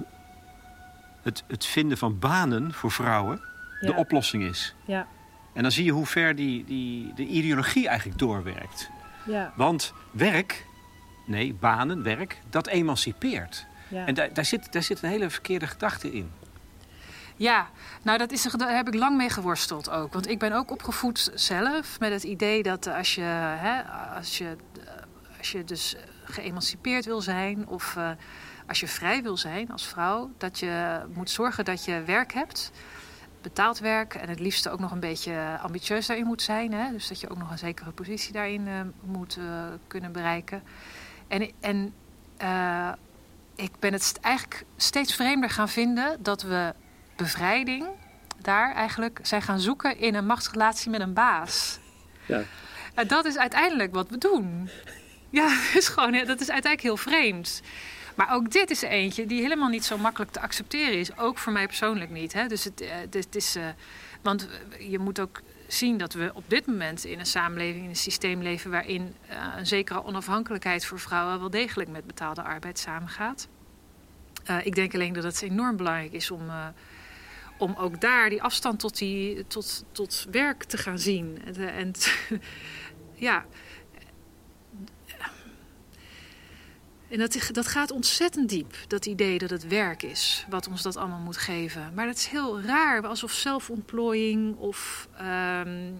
[1.22, 3.42] het, het vinden van banen voor vrouwen
[3.80, 3.96] de Ja.
[3.96, 4.76] oplossing is.
[4.86, 5.08] Ja.
[5.54, 8.90] En dan zie je hoe ver die, die, de ideologie eigenlijk doorwerkt.
[9.26, 9.54] Ja.
[9.56, 10.66] Want werk,
[11.26, 13.66] nee, banen, werk, dat emancipeert.
[13.88, 14.06] Ja.
[14.06, 16.32] En daar, daar, zit, daar zit een hele verkeerde gedachte in.
[17.38, 17.70] Ja,
[18.04, 20.14] nou dat is, daar heb ik lang mee geworsteld ook.
[20.14, 23.82] Want ik ben ook opgevoed zelf met het idee dat als je, hè,
[24.16, 28.10] als je, eh, als je dus geëmancipeerd wil zijn of eh,
[28.68, 32.72] als je vrij wil zijn als vrouw, dat je moet zorgen dat je werk hebt.
[33.42, 36.74] Betaald werk en het liefste ook nog een beetje ambitieus daarin moet zijn.
[36.74, 36.92] Hè?
[36.92, 39.40] Dus dat je ook nog een zekere positie daarin eh, moet
[39.88, 40.64] kunnen bereiken.
[41.28, 41.94] En, en
[43.56, 46.74] ik ben het eigenlijk steeds vreemder gaan vinden dat we
[47.18, 47.86] bevrijding
[48.42, 51.80] daar eigenlijk zijn gaan zoeken in een machtsrelatie met een baas.
[52.26, 52.42] Ja.
[52.94, 54.70] En dat is uiteindelijk wat we doen.
[55.30, 57.62] Ja, dat is gewoon, dat is uiteindelijk heel vreemd.
[58.16, 61.18] Maar ook dit is er eentje die helemaal niet zo makkelijk te accepteren is.
[61.18, 62.34] Ook voor mij persoonlijk niet.
[62.34, 62.48] Hè?
[62.48, 63.56] Dus het, eh, het is.
[63.56, 63.64] eh,
[64.22, 64.48] want
[64.80, 68.42] je moet ook zien dat we op dit moment in een samenleving, in een systeem
[68.42, 73.48] leven waarin eh, een zekere onafhankelijkheid voor vrouwen wel degelijk met betaalde arbeid samengaat.
[74.44, 76.68] Eh, ik denk alleen dat het enorm belangrijk is om, eh,
[77.58, 81.42] om ook daar die afstand tot, die, tot, tot werk te gaan zien.
[81.56, 81.92] En,
[83.28, 83.46] ja.
[87.10, 90.96] En dat, dat gaat ontzettend diep, dat idee dat het werk is wat ons dat
[90.96, 91.92] allemaal moet geven.
[91.96, 95.92] Maar dat is heel raar, alsof zelfontplooiing of, ehm,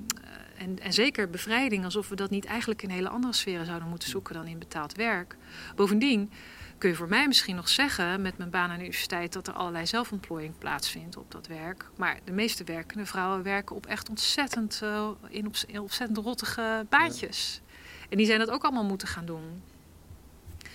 [0.58, 4.10] en, en zeker bevrijding, alsof we dat niet eigenlijk in hele andere sferen zouden moeten
[4.10, 5.36] zoeken dan in betaald werk.
[5.76, 6.32] Bovendien
[6.78, 9.54] kun je voor mij misschien nog zeggen met mijn baan aan de universiteit dat er
[9.54, 11.86] allerlei zelfontplooiing plaatsvindt op dat werk.
[11.96, 16.86] Maar de meeste werkende vrouwen werken op echt ontzettend, eh, in, op, in ontzettend rottige
[16.90, 17.62] baantjes.
[18.10, 19.62] En die zijn dat ook allemaal moeten gaan doen.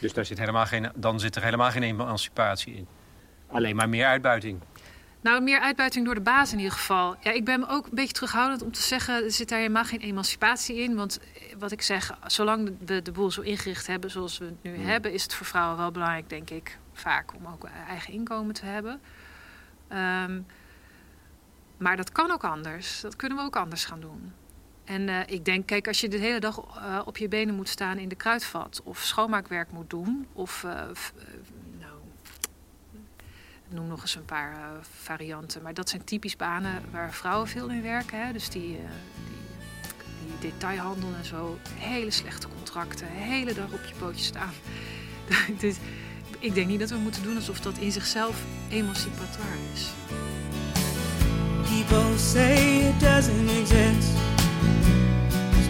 [0.00, 2.86] Dus daar zit helemaal geen, dan zit er helemaal geen emancipatie in.
[3.46, 4.60] Alleen maar meer uitbuiting.
[5.22, 7.16] Nou, meer uitbuiting door de baas in ieder geval.
[7.20, 9.24] Ja, ik ben ook een beetje terughoudend om te zeggen...
[9.24, 10.94] er zit daar helemaal geen emancipatie in.
[10.94, 14.62] Want eh, wat ik zeg, zolang we de boel zo ingericht hebben zoals we het
[14.62, 14.84] nu Hmm.
[14.84, 15.12] hebben...
[15.12, 19.00] is het voor vrouwen wel belangrijk, denk ik, vaak om ook eigen inkomen te hebben.
[19.88, 20.40] Ehm,
[21.76, 23.00] maar dat kan ook anders.
[23.00, 24.32] Dat kunnen we ook anders gaan doen.
[24.84, 27.68] En uh, ik denk, kijk, als je de hele dag uh, op je benen moet
[27.68, 30.82] staan in de kruidvat, of schoonmaakwerk moet doen, of uh,
[33.72, 34.56] noem nog eens een paar
[35.02, 35.62] varianten.
[35.62, 38.26] Maar dat zijn typisch banen waar vrouwen veel in werken.
[38.26, 38.32] Hè?
[38.32, 38.80] Dus die, die,
[40.38, 41.58] die, detailhandel en zo.
[41.74, 44.52] Hele slechte contracten, hele dag op je pootjes staan.
[45.60, 45.76] dus,
[46.38, 49.90] ik denk niet dat we moeten doen alsof dat in zichzelf emancipatoire is.
[51.68, 54.08] People say it doesn't exist.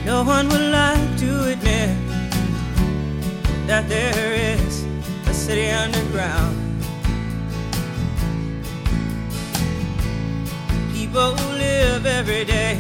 [0.04, 1.96] No one would like to admit
[3.66, 4.84] that there is
[5.28, 6.61] a city underground.
[11.12, 12.78] People live every day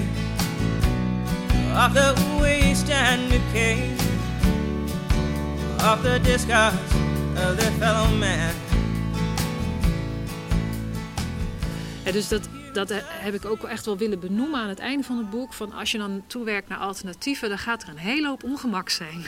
[1.74, 3.92] off the waste and decay,
[5.80, 6.78] off the discards
[7.36, 8.54] of fellow man.
[12.04, 15.30] Dus dat dat heb ik ook echt wel willen benoemen aan het einde van het
[15.30, 15.52] boek.
[15.52, 19.24] Van als je dan toewerkt naar alternatieven, dan gaat er een hele hoop ongemak zijn.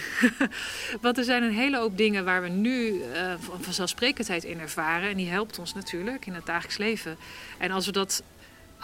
[1.01, 5.11] Want er zijn een hele hoop dingen waar we nu uh, vanzelfsprekendheid in ervaren.
[5.11, 7.17] En die helpt ons natuurlijk in het dagelijks leven.
[7.59, 8.23] En als we dat,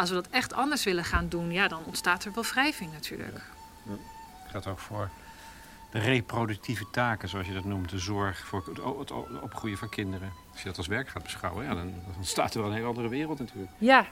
[0.00, 3.42] als we dat echt anders willen gaan doen, ja, dan ontstaat er wel wrijving natuurlijk.
[3.84, 3.92] Ja.
[4.42, 5.10] Het gaat ook voor
[5.90, 7.90] de reproductieve taken, zoals je dat noemt.
[7.90, 8.64] De zorg voor
[8.98, 9.10] het
[9.42, 10.32] opgroeien van kinderen.
[10.50, 12.88] Als je dat als werk gaat beschouwen, ja, dan, dan staat er wel een hele
[12.88, 13.70] andere wereld natuurlijk.
[13.78, 14.06] Ja,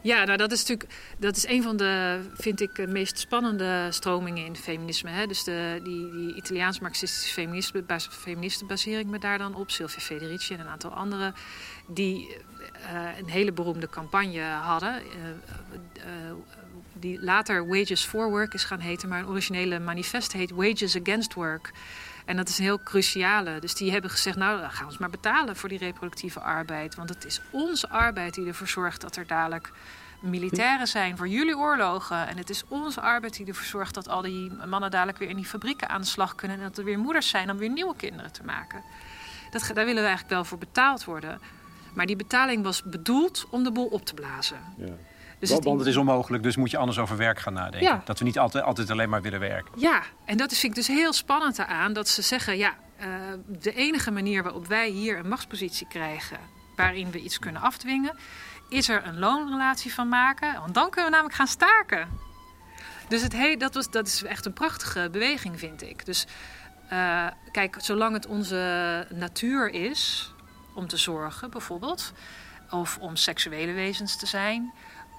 [0.00, 4.44] ja, nou dat is natuurlijk dat is een van de, vind ik, meest spannende stromingen
[4.44, 5.10] in het feminisme.
[5.10, 5.26] Hè?
[5.26, 9.70] Dus de, die, die Italiaans marxistische feministen, feministen baseer ik me daar dan op.
[9.70, 11.34] Sylvia Federici en een aantal anderen.
[11.86, 12.36] Die
[13.18, 14.94] een hele beroemde campagne hadden.
[14.94, 15.12] Uh,
[15.96, 16.32] uh,
[16.92, 19.08] die later Wages for Work is gaan heten.
[19.08, 21.72] Maar een originele manifest heet Wages Against Work.
[22.24, 23.58] En dat is een heel cruciale.
[23.58, 26.94] Dus die hebben gezegd, nou, dan gaan we ons maar betalen voor die reproductieve arbeid.
[26.94, 29.72] Want het is onze arbeid die ervoor zorgt dat er dadelijk
[30.20, 32.28] militairen zijn voor jullie oorlogen.
[32.28, 35.36] En het is onze arbeid die ervoor zorgt dat al die mannen dadelijk weer in
[35.36, 36.56] die fabrieken aan de slag kunnen.
[36.56, 38.82] En dat er weer moeders zijn om weer nieuwe kinderen te maken.
[39.50, 41.40] Dat, daar willen we eigenlijk wel voor betaald worden.
[41.98, 44.56] Maar die betaling was bedoeld om de boel op te blazen.
[44.76, 44.86] Ja.
[45.38, 48.02] Dus want, het, het is onmogelijk, dus moet je anders over werk gaan nadenken.
[48.04, 49.72] Dat we niet altijd, altijd alleen maar willen werken.
[49.76, 51.92] Ja, en dat vind ik dus heel spannend aan.
[51.92, 53.06] Dat ze zeggen, ja, uh,
[53.46, 56.38] de enige manier waarop wij hier een machtspositie krijgen...
[56.76, 58.16] waarin we iets kunnen afdwingen...
[58.68, 60.60] is er een loonrelatie van maken.
[60.60, 62.08] Want dan kunnen we namelijk gaan staken.
[63.08, 66.06] Dus het he dat, was, dat is echt een prachtige beweging, vind ik.
[66.06, 66.26] Dus
[66.92, 70.32] uh, kijk, zolang het onze natuur is
[70.78, 72.12] om te zorgen, bijvoorbeeld...
[72.70, 74.72] of om seksuele wezens te zijn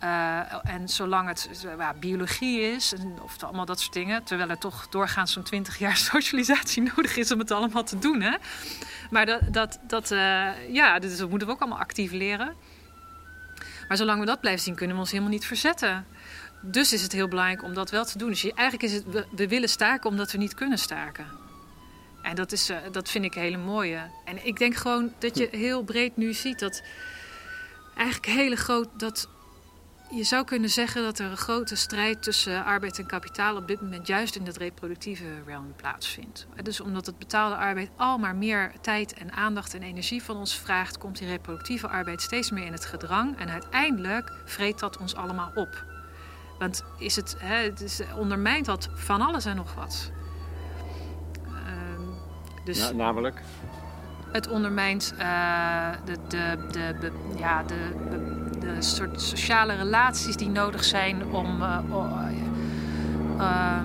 [0.04, 4.58] uh, en zolang het uh, biologie is, en, of allemaal dat soort dingen, terwijl er
[4.58, 8.22] toch doorgaans zo'n 20 jaar socialisatie nodig is om het allemaal te doen.
[8.22, 8.36] Hè?
[9.10, 12.54] Maar dat, dat, dat, uh, ja, dus dat moeten we ook allemaal actief leren.
[13.88, 16.06] Maar zolang we dat blijven zien, kunnen we ons helemaal niet verzetten.
[16.62, 18.30] Dus is het heel belangrijk om dat wel te doen.
[18.30, 21.26] Dus eigenlijk is het, we willen staken omdat we niet kunnen staken.
[22.30, 24.00] En dat, is, dat vind ik een hele mooie.
[24.26, 26.82] En ik denk gewoon dat je heel breed nu ziet dat
[27.96, 29.28] eigenlijk hele groot dat
[30.12, 33.82] je zou kunnen zeggen dat er een grote strijd tussen arbeid en kapitaal op dit
[33.82, 36.48] moment juist in het reproductieve realm plaatsvindt.
[36.63, 40.56] Dus omdat het betaalde arbeid al maar meer tijd en aandacht en energie van ons
[40.56, 45.15] vraagt, komt die reproductieve arbeid steeds meer in het gedrang en uiteindelijk vreet dat ons
[45.15, 45.86] allemaal op.
[46.60, 50.12] Want is het, hè, het is, ondermijnt dat van alles en nog wat.
[52.63, 53.41] Dus namelijk?
[54.32, 57.91] Het ondermijnt uh, de, de, de, de, ja, de,
[58.60, 61.62] de, soort sociale relaties die nodig zijn om.
[61.62, 61.78] Uh,
[63.38, 63.80] uh,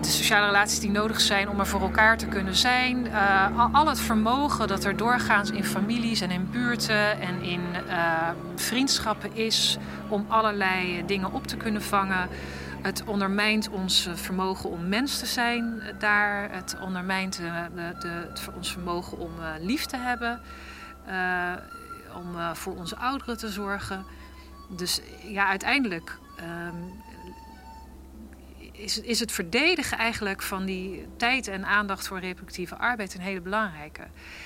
[0.00, 3.08] de sociale relaties die nodig zijn om er voor elkaar te kunnen zijn.
[3.72, 7.60] al het vermogen dat er doorgaans in families en in buurten en in
[8.56, 12.28] vriendschappen is om allerlei dingen op te kunnen vangen.
[12.82, 16.52] Het ondermijnt ons vermogen om mens te zijn daar.
[16.52, 20.40] Het ondermijnt de, de, ons vermogen om lief te hebben.
[22.16, 24.04] Om voor onze ouderen te zorgen.
[24.76, 27.02] Dus ja, uiteindelijk um,
[28.72, 33.40] is, is het verdedigen eigenlijk van die tijd en aandacht voor reproductieve arbeid een hele
[33.40, 34.02] belangrijke.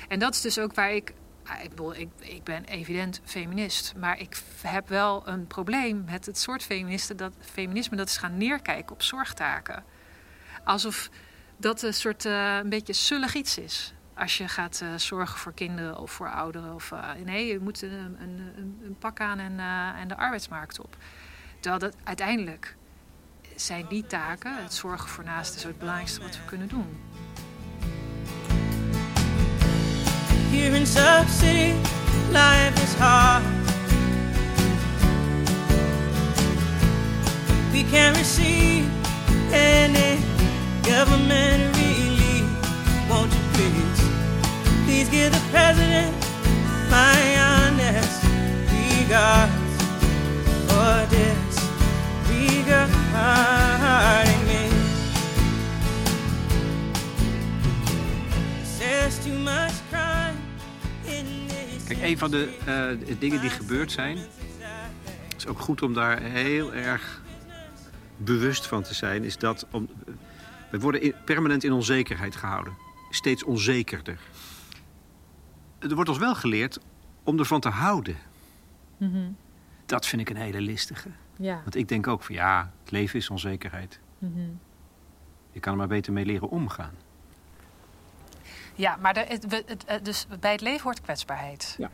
[0.09, 1.13] En dat is dus ook waar ik
[1.63, 6.39] ik, bedoel, ik, ik ben evident feminist, maar ik heb wel een probleem met het
[6.39, 9.85] soort feministen dat, feminisme dat is gaan neerkijken op zorgtaken.
[10.65, 11.11] Alsof
[11.57, 13.95] dat een soort uh, een beetje sullig iets is.
[14.15, 16.75] Als je gaat uh, zorgen voor kinderen of voor ouderen.
[16.75, 19.61] Of, uh, nee, je moet een, een, een pak aan en,
[19.97, 20.97] en de arbeidsmarkt op.
[21.61, 22.77] Terwijl dat uiteindelijk
[23.57, 26.97] zijn die taken, het zorgen voor naasten, het belangrijkste wat we kunnen doen.
[30.55, 31.73] Here in Sub City,
[32.31, 33.43] life is hard.
[37.73, 38.89] we can't receive
[39.53, 40.23] any
[40.87, 42.47] government relief.
[43.11, 44.01] Won't you please,
[44.85, 46.15] please give the president
[46.89, 47.19] my
[47.51, 48.23] honest
[48.71, 49.53] regards
[50.69, 51.55] for disregarding
[61.95, 62.57] Kijk, een van de
[63.09, 64.19] eh, dingen die gebeurd zijn,
[65.37, 67.23] is ook goed om daar heel erg
[68.17, 69.89] bewust van te zijn, is dat om,
[70.71, 72.73] we worden in- permanent in onzekerheid gehouden.
[73.11, 74.19] Steeds onzekerder.
[75.79, 76.79] Er wordt ons wel geleerd
[77.23, 78.17] om ervan te houden.
[79.87, 81.09] Dat vind ik een hele listige.
[81.37, 81.61] Ja.
[81.63, 84.01] Want ik denk ook van ja, het leven is onzekerheid.
[85.53, 86.95] Je kan er maar beter mee leren omgaan.
[88.75, 91.75] Ja, maar de, het, we- het, het- dus bij het leven hoort kwetsbaarheid.
[91.79, 91.91] Ja,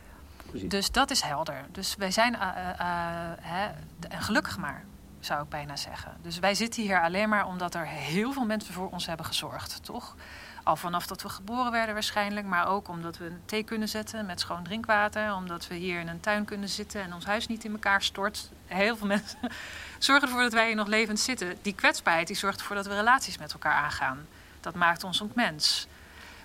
[0.51, 0.69] precies.
[0.69, 1.65] Dus dat is helder.
[1.73, 3.69] Dus wij zijn, eh, eh, eh, hè,
[4.09, 4.85] en gelukkig maar,
[5.21, 6.17] zou ik bijna zeggen.
[6.23, 9.85] Dus wij zitten hier alleen maar omdat er heel veel mensen voor ons hebben gezorgd,
[9.85, 10.17] toch?
[10.63, 14.27] Al vanaf dat we geboren werden waarschijnlijk, maar ook omdat we een thee kunnen zetten
[14.27, 15.35] met schoon drinkwater.
[15.35, 18.51] Omdat we hier in een tuin kunnen zitten en ons huis niet in elkaar stort.
[18.67, 19.39] Heel veel mensen
[19.99, 21.57] zorgen ervoor dat wij hier nog levend zitten.
[21.63, 24.27] Die kwetsbaarheid die zorgt ervoor dat we relaties met elkaar aangaan.
[24.61, 25.87] Dat maakt ons ook mens.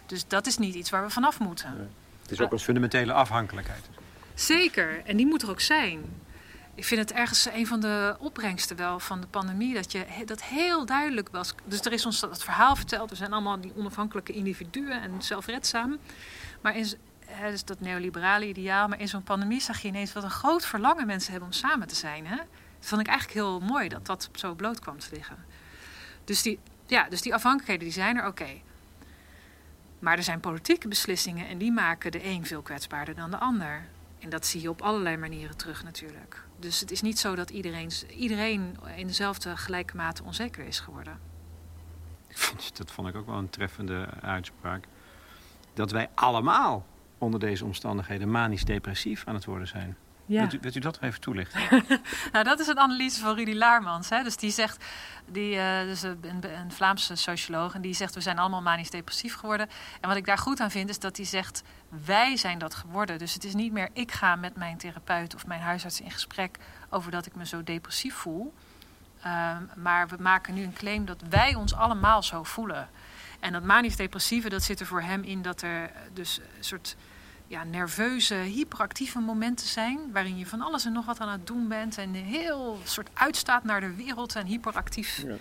[0.05, 1.89] Dus dat is niet iets waar we vanaf moeten.
[2.21, 3.89] Het is ook een fundamentele afhankelijkheid.
[4.33, 6.03] Zeker, en die moet er ook zijn.
[6.75, 10.43] Ik vind het ergens een van de opbrengsten wel van de pandemie dat je dat
[10.43, 11.55] heel duidelijk was.
[11.65, 13.09] Dus er is ons dat verhaal verteld.
[13.09, 15.97] We zijn allemaal die onafhankelijke individuen en zelfredzaam.
[16.61, 16.87] Maar in,
[17.25, 18.87] hè, dus dat neoliberale ideaal.
[18.87, 21.87] Maar in zo'n pandemie zag je ineens wat een groot verlangen mensen hebben om samen
[21.87, 22.27] te zijn.
[22.27, 22.35] Hè?
[22.35, 22.45] Dat
[22.79, 25.45] vond ik eigenlijk heel mooi dat dat zo bloot kwam te liggen.
[26.23, 28.61] Dus die, ja, dus die afhankelijkheden die zijn er, oké.
[29.99, 33.87] Maar er zijn politieke beslissingen en die maken de een veel kwetsbaarder dan de ander.
[34.19, 36.43] En dat zie je op allerlei manieren terug natuurlijk.
[36.59, 41.19] Dus het is niet zo dat iedereen, iedereen in dezelfde gelijke mate onzeker is geworden.
[42.73, 44.85] Dat vond ik ook wel een treffende uitspraak.
[45.73, 46.85] Dat wij allemaal
[47.17, 49.97] onder deze omstandigheden manisch-depressief aan het worden zijn.
[50.25, 51.61] Wilt, u, wilt u dat even toelichten?
[52.31, 54.09] Nou, dat is een analyse van Rudy Laarmans.
[54.09, 54.23] Hè?
[54.23, 54.85] Dus die zegt,
[55.25, 56.19] die, eh, dus een,
[56.61, 59.69] een Vlaamse socioloog, en die zegt: We zijn allemaal manisch depressief geworden.
[60.01, 61.63] En wat ik daar goed aan vind, is dat hij zegt:
[62.05, 63.17] Wij zijn dat geworden.
[63.17, 66.57] Dus het is niet meer ik ga met mijn therapeut of mijn huisarts in gesprek
[66.89, 68.53] over dat ik me zo depressief voel.
[69.21, 72.89] Ehm, maar we maken nu een claim dat wij ons allemaal zo voelen.
[73.39, 76.95] En dat manisch-depressieve, dat zit er voor hem in dat er dus een soort
[77.47, 79.99] ja, nerveuze, hyperactieve momenten zijn.
[80.11, 81.97] Waarin je van alles en nog wat aan het doen bent.
[81.97, 85.35] En heel soort uitstaat naar de wereld en hyperactief Ja.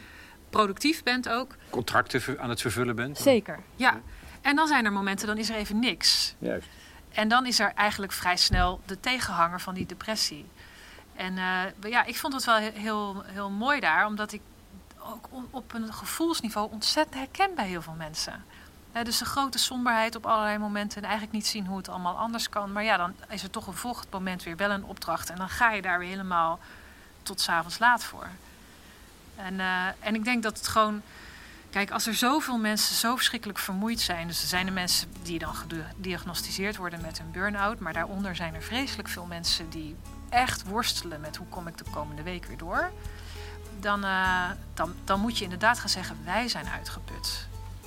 [0.51, 1.57] productief bent ook.
[1.71, 3.19] Contracten aan het vervullen bent?
[3.19, 3.61] Zeker.
[3.77, 4.01] Ja.
[4.41, 6.35] En dan zijn er momenten, dan is er even niks.
[6.39, 6.69] Juist.
[7.11, 10.47] En dan is er eigenlijk vrij snel de tegenhanger van die depressie.
[11.15, 14.41] En eh, ja, ik vond het wel he- heel, heel mooi daar, omdat ik
[14.99, 18.45] ook op een gevoelsniveau ontzettend herken bij heel veel mensen.
[19.03, 22.49] Dus de grote somberheid op allerlei momenten en eigenlijk niet zien hoe het allemaal anders
[22.49, 22.73] kan.
[22.73, 25.31] Maar ja, dan is er toch een volgend moment weer wel een opdracht.
[25.31, 26.59] En dan ga je daar weer helemaal
[27.23, 28.29] tot s'avonds laat voor.
[29.37, 31.03] En, eh, en ik denk dat het gewoon.
[31.71, 34.27] Kijk, als er zoveel mensen zo verschrikkelijk vermoeid zijn.
[34.27, 37.79] Dus er zijn de mensen die dan gediagnosticeerd worden met een burn-out.
[37.79, 39.97] Maar daaronder zijn er vreselijk veel mensen die
[40.29, 42.91] echt worstelen met hoe kom ik de komende week weer door.
[43.81, 47.47] Dan, eh, dan, dan moet je inderdaad gaan zeggen: wij zijn uitgeput.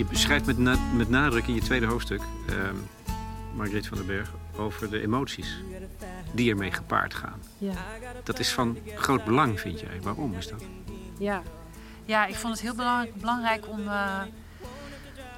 [0.00, 2.76] Je beschrijft met, na- met nadruk in je tweede hoofdstuk, ehm
[3.54, 5.62] Margriet van den Berg, over de emoties
[6.32, 7.40] die ermee gepaard gaan.
[7.58, 7.72] Ja.
[8.24, 10.00] Dat is van groot belang, vind jij.
[10.02, 10.62] Waarom is dat?
[11.18, 11.42] Ja.
[12.04, 14.22] ja, ik vond het heel belang- belangrijk om, eh,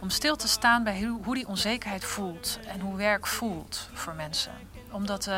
[0.00, 4.14] om stil te staan bij hoe, hoe die onzekerheid voelt en hoe werk voelt voor
[4.14, 4.52] mensen.
[4.90, 5.34] Omdat eh,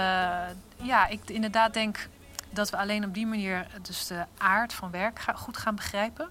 [0.76, 2.08] ja, ik inderdaad denk
[2.50, 6.28] dat we alleen op die manier dus de aard van werk goed gaan begrijpen.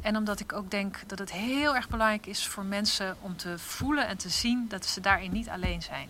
[0.00, 3.58] En omdat ik ook denk dat het heel erg belangrijk is voor mensen om te
[3.58, 6.08] voelen en te zien dat ze daarin niet alleen zijn.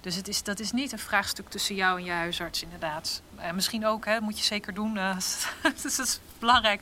[0.00, 3.22] Dus het is, dat is niet een vraagstuk tussen jou en je huisarts, inderdaad.
[3.36, 4.98] Eh, misschien ook, hè, moet je zeker doen.
[5.14, 5.46] dus
[5.82, 6.80] dat is belangrijk.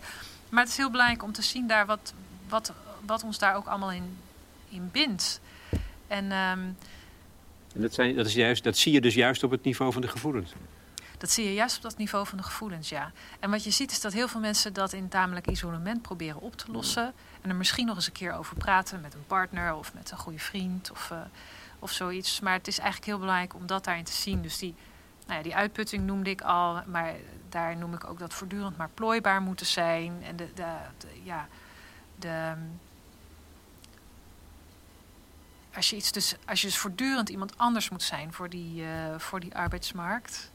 [0.48, 2.12] Maar het is heel belangrijk om te zien daar wat,
[2.48, 2.72] wat,
[3.06, 4.16] wat ons daar ook allemaal in,
[4.68, 5.40] in bindt.
[6.06, 6.60] En ehm,
[7.74, 10.02] En dat, zijn, dat, is juist, dat zie je dus juist op het niveau van
[10.02, 10.52] de gevoelens.
[11.20, 13.12] Dat zie je juist op dat niveau van de gevoelens, ja.
[13.40, 16.56] En wat je ziet is dat heel veel mensen dat in tamelijk isolement proberen op
[16.56, 17.12] te lossen.
[17.40, 20.18] En er misschien nog eens een keer over praten met een partner of met een
[20.18, 21.18] goede vriend of, uh,
[21.78, 22.40] of zoiets.
[22.40, 24.42] Maar het is eigenlijk heel belangrijk om dat daarin te zien.
[24.42, 24.74] Dus die,
[25.26, 27.14] nou ja, die uitputting noemde ik al, maar
[27.48, 30.22] daar noem ik ook dat voortdurend maar plooibaar moeten zijn.
[30.22, 30.66] En de, de,
[31.22, 31.48] ja,
[32.16, 32.54] de,
[35.74, 38.88] als je, iets dus, als je dus voortdurend iemand anders moet zijn voor die, uh,
[39.18, 40.50] voor die arbeidsmarkt,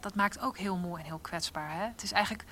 [0.00, 1.70] dat maakt ook heel moe en heel kwetsbaar.
[1.70, 1.84] Hè?
[1.84, 2.44] Het is eigenlijk,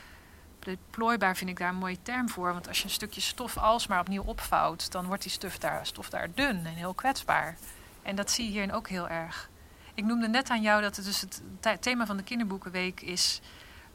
[0.90, 4.00] plooibaar vind ik daar een mooie term voor, want als je een stukje stof alsmaar
[4.00, 7.56] opnieuw opvouwt, dan wordt die stof daar, stof daar dun en heel kwetsbaar.
[8.02, 9.50] En dat zie je hierin ook heel erg.
[9.94, 13.40] Ik noemde net aan jou dat het, dus het thema van de kinderboekenweek is: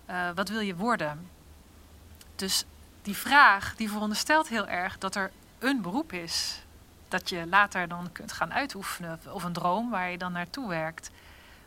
[0.09, 1.29] uh, wat wil je worden?
[2.35, 2.65] Dus
[3.01, 6.61] die vraag die veronderstelt heel erg dat er een beroep is
[7.07, 9.19] dat je later dan kunt gaan uitoefenen.
[9.29, 11.09] Of een droom waar je dan naartoe werkt.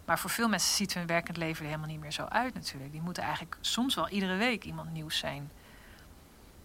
[0.07, 2.93] Maar voor veel mensen ziet hun werkend leven er helemaal niet meer zo uit natuurlijk.
[2.93, 5.51] Die moeten eigenlijk soms wel iedere week iemand nieuws zijn.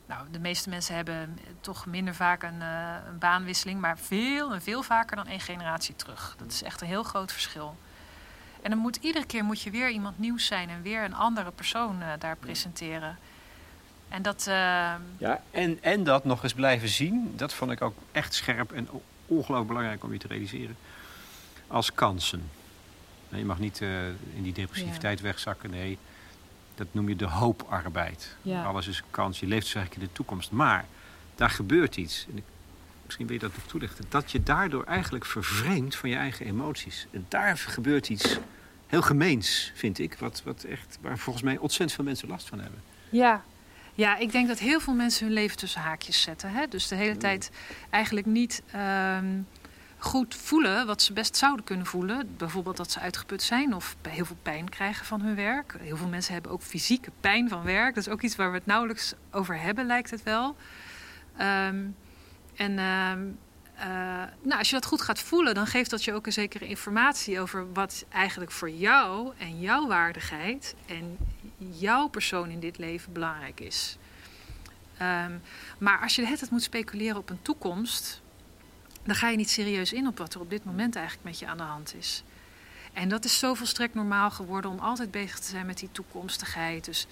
[0.06, 4.62] Nou, de meeste mensen hebben toch minder vaak een, uh, een baanwisseling, maar veel en
[4.62, 6.36] veel vaker dan één generatie terug.
[6.38, 7.76] Dat is echt een heel groot verschil.
[8.62, 11.52] En dan moet iedere keer moet je weer iemand nieuws zijn en weer een andere
[11.52, 13.18] persoon uh, daar presenteren.
[14.10, 14.46] En dat.
[14.48, 14.54] Uh...
[15.18, 18.90] Ja, en, en dat nog eens blijven zien, dat vond ik ook echt scherp en
[19.26, 20.78] ongelooflijk belangrijk om je te realiseren.
[21.68, 22.50] Als kansen.
[23.38, 25.70] Je mag niet uh, in die depressiviteit wegzakken.
[25.70, 25.98] Nee,
[26.76, 28.36] dat noem je de hooparbeid.
[28.66, 29.40] Alles is een kans.
[29.40, 30.52] Je leeft dus eigenlijk in de toekomst.
[30.52, 30.86] Maar
[31.36, 32.26] daar gebeurt iets.
[32.30, 32.44] En ik,
[33.06, 34.06] misschien wil je dat nog toelichten.
[34.10, 37.08] Dat je daardoor eigenlijk vervreemdt van je eigen emoties.
[37.12, 38.38] En daar gebeurt iets
[38.88, 40.16] heel gemeens, vind ik.
[40.20, 42.82] Wat, wat echt, waar volgens mij ontzettend veel mensen last van hebben.
[43.10, 43.44] Ja,
[43.94, 46.52] ja, ik denk dat heel veel mensen hun leven tussen haakjes zetten.
[46.52, 46.68] Hè?
[46.68, 47.52] Dus de hele tijd
[47.90, 49.48] eigenlijk niet um,
[50.04, 52.36] goed voelen wat ze best zouden kunnen voelen.
[52.38, 55.76] Bijvoorbeeld dat ze uitgeput zijn of heel veel pijn krijgen van hun werk.
[55.80, 57.96] Heel veel mensen hebben ook fysieke pijn van werk.
[57.96, 60.56] Dat is ook iets waar we het nauwelijks over hebben, lijkt het wel.
[61.42, 61.96] Um,
[62.56, 63.38] en um,
[63.80, 63.86] uh,
[64.42, 67.40] nou, als je dat goed gaat voelen, dan geeft dat je ook een zekere informatie
[67.40, 71.18] over wat eigenlijk voor jou en jouw waardigheid en
[71.58, 73.98] jouw persoon in dit leven belangrijk is.
[75.02, 75.42] Um,
[75.78, 78.22] maar als je het moet speculeren op een toekomst,
[79.04, 81.48] dan ga je niet serieus in op wat er op dit moment eigenlijk met je
[81.48, 82.24] aan de hand is.
[82.94, 86.86] En dat is zo volstrekt normaal geworden om altijd bezig te zijn met die toekomstigheid.
[86.86, 87.08] Dus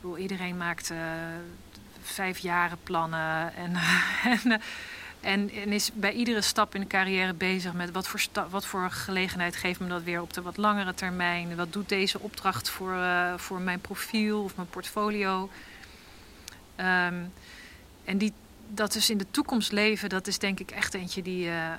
[0.00, 0.98] bedoel, iedereen maakt uh,
[2.02, 3.76] vijf jaren plannen en,
[4.44, 4.60] en
[5.24, 8.20] en, en, is bij iedere stap in de carrière bezig met wat voor,
[8.50, 11.56] wat voor gelegenheid geeft me dat weer op de wat langere termijn.
[11.56, 15.50] Wat doet deze opdracht voor, uh, voor mijn profiel of mijn portfolio.
[16.76, 17.32] Um,
[18.04, 18.32] en die,
[18.74, 21.72] dat dus in de toekomst leven, dat is denk ik echt eentje die, uh,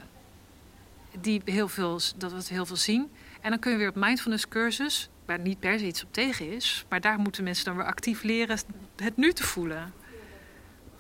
[1.20, 3.12] die heel veel, dat we heel veel zien.
[3.42, 6.52] En dan kun je weer op mindfulness cursus, waar niet per se iets op tegen
[6.52, 8.60] is, maar daar moeten mensen dan weer actief leren
[8.96, 9.94] het nu te voelen.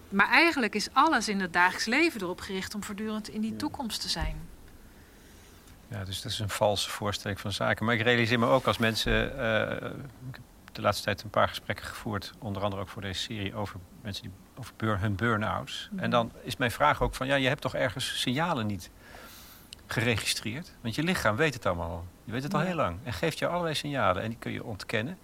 [0.09, 4.01] Maar eigenlijk is alles in het dagelijks leven erop gericht om voortdurend in die toekomst
[4.01, 4.35] te zijn.
[5.87, 7.85] Ja, dus dat is een valse voorstelling van zaken.
[7.85, 9.13] Maar ik realiseer me ook als mensen.
[9.13, 9.89] Uh,
[10.29, 10.41] ik heb
[10.71, 14.23] de laatste tijd een paar gesprekken gevoerd, onder andere ook voor deze serie, over mensen
[14.23, 15.89] die over bur hun burn-outs.
[15.95, 18.89] En dan is mijn vraag ook van, ja, je hebt toch ergens signalen niet
[19.87, 20.71] geregistreerd?
[20.81, 22.05] Want je lichaam weet het allemaal al.
[22.23, 22.97] Je weet het al heel lang.
[23.03, 25.17] En geeft je allerlei signalen en die kun je ontkennen.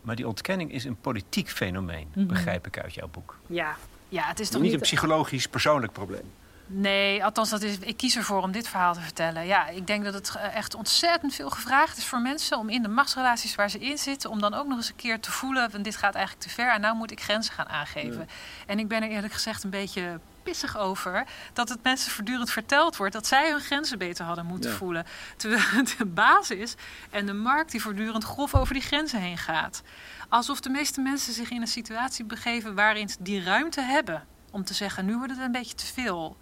[0.00, 2.26] Maar die ontkenning is een politiek fenomeen, mhm.
[2.26, 3.38] begrijp ik uit jouw boek.
[3.46, 3.76] Ja,
[4.08, 6.32] ja het is toch niet, niet een psychologisch persoonlijk probleem.
[6.72, 9.46] Nee, althans, dat is, ik kies ervoor om dit verhaal te vertellen.
[9.46, 12.88] Ja, ik denk dat het echt ontzettend veel gevraagd is voor mensen om in de
[12.88, 15.82] machtsrelaties waar ze in zitten, om dan ook nog eens een keer te voelen: van
[15.82, 18.28] dit gaat eigenlijk te ver en nou moet ik grenzen gaan aangeven.
[18.66, 22.96] En ik ben er eerlijk gezegd een beetje pissig over dat het mensen voortdurend verteld
[22.96, 25.06] wordt dat zij hun grenzen beter hadden moeten voelen.
[25.36, 26.74] Terwijl de basis
[27.10, 29.82] en de markt die voortdurend grof over die grenzen heen gaat.
[30.28, 34.64] Alsof de meeste mensen zich in een situatie begeven waarin ze die ruimte hebben om
[34.64, 36.36] te zeggen: nu wordt het een beetje te veel.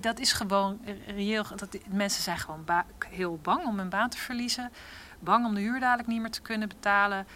[0.00, 1.44] Dat is gewoon reëel.
[1.56, 2.64] Dat, mensen zijn gewoon
[3.08, 4.72] heel bang om hun baan te verliezen.
[5.20, 7.26] Bang om de huur dadelijk niet meer te kunnen betalen.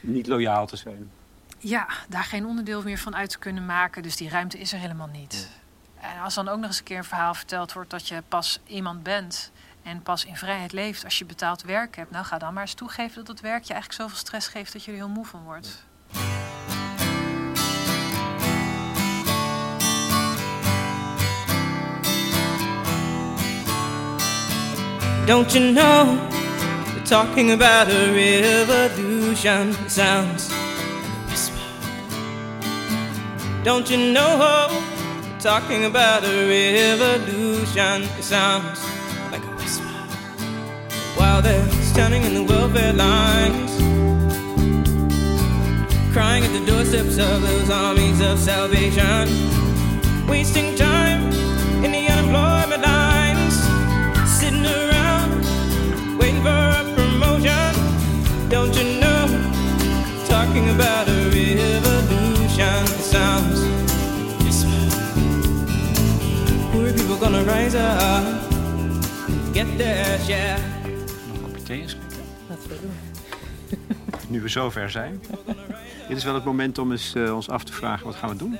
[0.00, 1.10] Niet loyaal te zijn.
[1.58, 4.02] Ja, daar geen onderdeel meer van uit te kunnen maken.
[4.02, 5.48] Dus die ruimte is er helemaal niet.
[6.00, 8.60] En als dan ook nog eens een keer een verhaal verteld wordt dat je pas
[8.66, 9.50] iemand bent
[9.82, 12.74] en pas in vrijheid leeft als je betaald werk hebt, nou ga dan maar eens
[12.74, 15.42] toegeven dat het werk je eigenlijk zoveel stress geeft dat je er heel moe van
[15.42, 15.84] wordt.
[25.30, 26.28] Don't you know
[26.92, 29.70] they're talking about a revolution?
[29.70, 30.58] It sounds like
[31.06, 31.56] a whisper.
[33.62, 34.38] Don't you know
[35.22, 38.02] they're talking about a revolution?
[38.18, 38.82] It sounds
[39.30, 39.84] like a whisper.
[41.14, 43.70] While they're standing in the welfare lines.
[46.12, 49.28] Crying at the doorsteps of those armies of salvation.
[50.26, 51.22] Wasting time
[51.84, 53.09] in the unemployment lines.
[67.70, 67.78] Get
[70.26, 70.58] yeah.
[71.28, 72.18] Nog een kopje thee inschenken?
[72.48, 72.92] Laten we doen.
[74.28, 75.20] Nu we zover zijn.
[76.08, 78.36] Dit is wel het moment om eens, eh, ons af te vragen, wat gaan we
[78.36, 78.56] doen?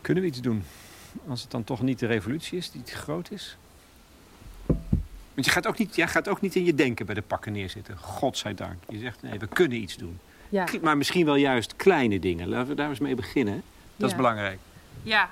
[0.00, 0.64] Kunnen we iets doen?
[1.28, 3.56] Als het dan toch niet de revolutie is die te groot is?
[5.34, 7.52] Want je gaat ook niet, jij gaat ook niet in je denken bij de pakken
[7.52, 7.98] neerzitten.
[7.98, 8.76] Godzijdank.
[8.88, 10.18] Je zegt, nee, we kunnen iets doen.
[10.48, 10.64] Ja.
[10.82, 12.48] Maar misschien wel juist kleine dingen.
[12.48, 13.62] Laten we daar eens mee beginnen.
[13.96, 14.58] Dat is belangrijk.
[15.02, 15.30] Ja.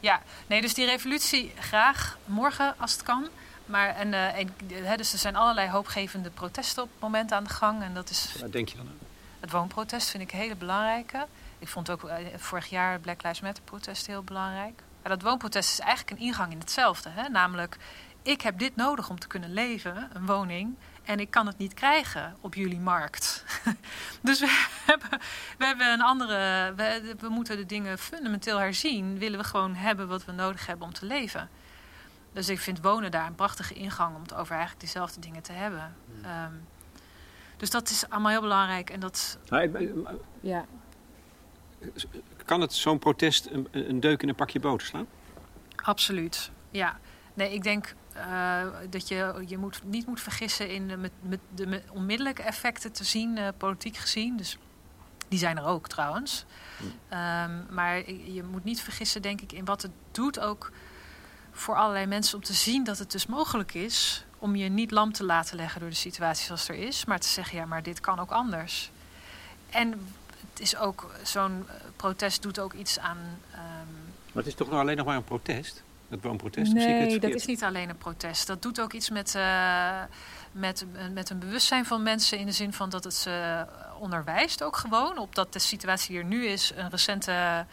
[0.00, 3.28] Ja, nee, dus die revolutie graag morgen als het kan.
[3.66, 7.44] Maar en, eh, en, hè, dus er zijn allerlei hoopgevende protesten op het moment aan
[7.44, 7.82] de gang.
[7.82, 8.86] En dat is Wat denk je dan?
[8.86, 9.08] aan?
[9.40, 11.26] het woonprotest, vind ik een hele belangrijke.
[11.58, 14.82] Ik vond ook eh, vorig jaar het Black Lives Matter protest heel belangrijk.
[15.02, 17.08] Maar dat woonprotest is eigenlijk een ingang in hetzelfde.
[17.12, 17.28] Hè?
[17.28, 17.76] Namelijk,
[18.22, 20.74] ik heb dit nodig om te kunnen leven, een woning.
[21.10, 23.44] En ik kan het niet krijgen op jullie markt.
[24.22, 25.20] dus we hebben,
[25.58, 26.72] we hebben een andere.
[26.76, 29.18] We, we moeten de dingen fundamenteel herzien.
[29.18, 31.48] Willen we gewoon hebben wat we nodig hebben om te leven.
[32.32, 35.52] Dus ik vind wonen daar een prachtige ingang om het over eigenlijk dezelfde dingen te
[35.52, 35.94] hebben.
[36.22, 36.52] Ehm,
[37.56, 38.90] dus dat is allemaal heel belangrijk.
[38.90, 40.64] En dat, Nou, Ja.
[42.44, 45.06] Kan het zo'n protest een, een deuk in een pakje boter slaan?
[45.76, 46.98] Absoluut, ja.
[47.34, 51.40] Nee, ik denk eh, dat je je moet, niet moet vergissen in de, met, met
[51.54, 54.36] de met onmiddellijke effecten te zien, eh, politiek gezien.
[54.36, 54.58] Dus
[55.28, 56.44] die zijn er ook trouwens.
[57.08, 60.70] Ehm, maar je moet niet vergissen, denk ik, in wat het doet ook
[61.52, 65.12] voor allerlei mensen om te zien dat het dus mogelijk is om je niet lam
[65.12, 68.00] te laten leggen door de situatie zoals er is, maar te zeggen, ja, maar dit
[68.00, 68.90] kan ook anders.
[69.70, 69.90] En
[70.50, 73.18] het is ook, zo'n eh, protest doet ook iets aan
[73.52, 73.60] ehm,
[74.32, 75.82] Maar het is toch nou alleen nog maar een protest?
[76.10, 76.72] Dat woonprotest?
[76.72, 78.46] Het Nee, dat het is niet alleen een protest.
[78.46, 80.02] Dat doet ook iets met, eh,
[80.52, 82.38] met, met een bewustzijn van mensen.
[82.38, 83.66] In de zin van dat het ze
[83.98, 85.18] onderwijst ook gewoon.
[85.18, 87.66] Op dat de situatie die er nu is een recente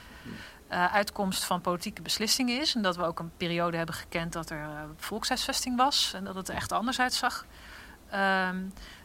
[0.67, 2.75] eh, uitkomst van politieke beslissingen is.
[2.75, 6.11] En dat we ook een periode hebben gekend dat er eh, volkshuisvesting was.
[6.15, 7.45] En dat het er echt anders uitzag.
[8.09, 8.57] Ehm,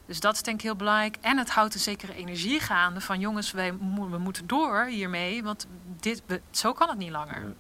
[0.07, 1.17] dus dat is denk ik heel belangrijk.
[1.21, 5.43] En het houdt een zekere energie gaande van jongens, wij mo- we moeten door hiermee.
[5.43, 5.67] Want
[6.01, 7.41] dit, we, zo kan het niet langer.
[7.41, 7.53] Ja.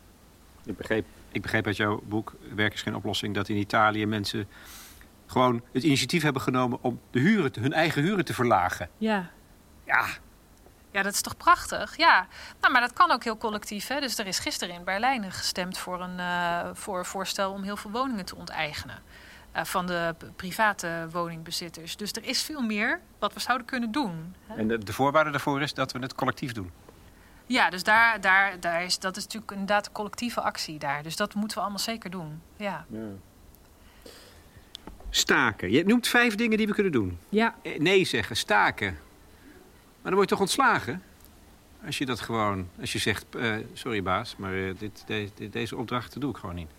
[0.64, 3.35] Ik begreep, ik begreep uit jouw boek Werk is geen oplossing...
[3.35, 4.49] dat in Italië mensen
[5.26, 6.78] gewoon het initiatief hebben genomen...
[6.83, 8.89] om de huren, te- hun eigen huren te verlagen.
[8.99, 9.30] Ja.
[9.87, 10.07] Ja,
[10.91, 11.97] Ja, dat is toch prachtig?
[11.97, 12.26] Ja,
[12.61, 13.87] nou, maar dat kan ook heel collectief.
[13.89, 14.01] Hè?
[14.01, 17.91] Dus er is gisteren in Berlijn gestemd voor een eh, voor voorstel om heel veel
[17.91, 18.99] woningen te onteigenen.
[19.53, 21.97] eh, van de private woningbezitters.
[21.97, 24.35] Dus er is veel meer wat we zouden kunnen doen.
[24.47, 24.55] hè.
[24.55, 26.70] en de, de voorwaarde daarvoor is dat we het collectief doen.
[27.47, 31.03] Ja, dus daar, daar, daar is, dat is natuurlijk inderdaad een collectieve actie daar.
[31.03, 32.43] Dus dat moeten we allemaal zeker doen.
[32.57, 32.86] Ja.
[35.11, 35.70] Staken.
[35.70, 37.18] Je noemt vijf dingen die we kunnen doen.
[37.28, 37.55] Ja.
[37.62, 38.93] Eh, Nee zeggen, staken.
[38.93, 41.03] Maar dan word je toch ontslagen?
[41.86, 45.49] Als je dat gewoon, als je zegt, eh, sorry baas, maar eh, dit, de- de-
[45.49, 46.70] deze opdracht doe ik gewoon niet.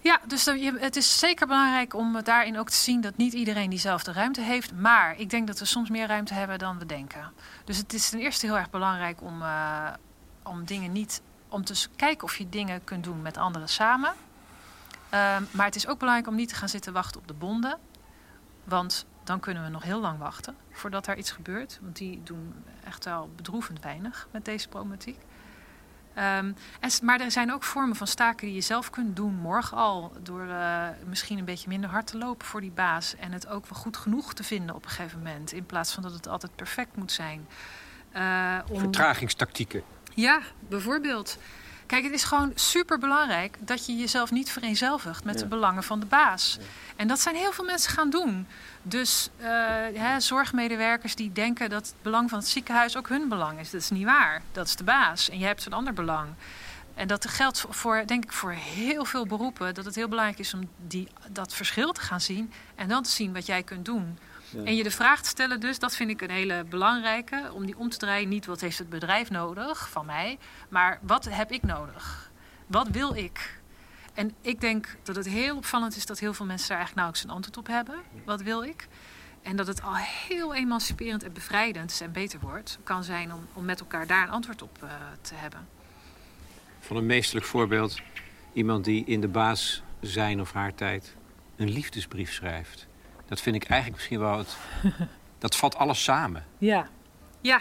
[0.00, 0.44] Ja, dus
[0.78, 4.74] het is zeker belangrijk om daarin ook te zien dat niet iedereen diezelfde ruimte heeft.
[4.74, 7.32] Maar ik denk dat we soms meer ruimte hebben dan we denken.
[7.64, 9.92] Dus het is ten eerste heel erg belangrijk om, eh,
[10.42, 11.22] om dingen niet.
[11.50, 14.12] om te kijken of je dingen kunt doen met anderen samen.
[15.08, 17.78] Ehm, maar het is ook belangrijk om niet te gaan zitten wachten op de bonden.
[18.64, 21.78] Want dan kunnen we nog heel lang wachten voordat er iets gebeurt.
[21.82, 25.18] Want die doen echt wel bedroevend weinig met deze problematiek.
[26.18, 29.76] Ehm, en, maar er zijn ook vormen van staken die je zelf kunt doen morgen
[29.76, 30.12] al.
[30.22, 33.14] Door eh, misschien een beetje minder hard te lopen voor die baas.
[33.16, 35.52] En het ook wel goed genoeg te vinden op een gegeven moment.
[35.52, 37.46] In plaats van dat het altijd perfect moet zijn.
[38.12, 38.78] Eh, om...
[38.78, 39.82] Vertragingstactieken.
[40.14, 41.38] Ja, bijvoorbeeld.
[41.88, 45.40] Kijk, het is gewoon super belangrijk dat je jezelf niet vereenzelvigt met Ja.
[45.40, 46.58] de belangen van de baas.
[46.96, 48.46] En dat zijn heel veel mensen gaan doen.
[48.82, 49.48] Dus eh,
[49.94, 53.70] hè, zorgmedewerkers die denken dat het belang van het ziekenhuis ook hun belang is.
[53.70, 54.42] Dat is niet waar.
[54.52, 55.30] Dat is de baas.
[55.30, 56.28] En je hebt een ander belang.
[56.94, 59.74] En dat geldt voor, denk ik, voor heel veel beroepen.
[59.74, 62.52] Dat het heel belangrijk is om die, dat verschil te gaan zien.
[62.74, 64.18] En dan te zien wat jij kunt doen.
[64.50, 64.64] Ja.
[64.64, 67.50] En je de vraag te stellen dus, dat vind ik een hele belangrijke.
[67.52, 68.28] Om die om te draaien.
[68.28, 70.38] Niet wat heeft het bedrijf nodig van mij.
[70.68, 72.30] Maar wat heb ik nodig?
[72.66, 73.60] Wat wil ik?
[74.14, 77.24] En ik denk dat het heel opvallend is dat heel veel mensen daar eigenlijk nauwelijks
[77.24, 78.24] een antwoord op hebben.
[78.24, 78.88] Wat wil ik?
[79.42, 82.78] En dat het al heel emanciperend en bevrijdend en beter wordt.
[82.82, 84.90] Kan zijn om, om met elkaar daar een antwoord op eh,
[85.20, 85.68] te hebben.
[86.80, 88.00] Van een meesterlijk voorbeeld.
[88.52, 91.16] Iemand die in de baas zijn of haar tijd
[91.56, 92.87] een liefdesbrief schrijft.
[93.28, 94.56] Dat vind ik eigenlijk misschien wel het.
[95.38, 96.44] Dat vat alles samen.
[96.58, 96.88] Ja.
[97.40, 97.60] Ja,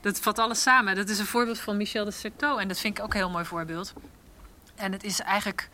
[0.00, 0.96] dat vat alles samen.
[0.96, 2.60] Dat is een voorbeeld van Michel de Certeau.
[2.60, 3.92] En dat vind ik ook een heel mooi voorbeeld.
[4.74, 5.68] En het is eigenlijk.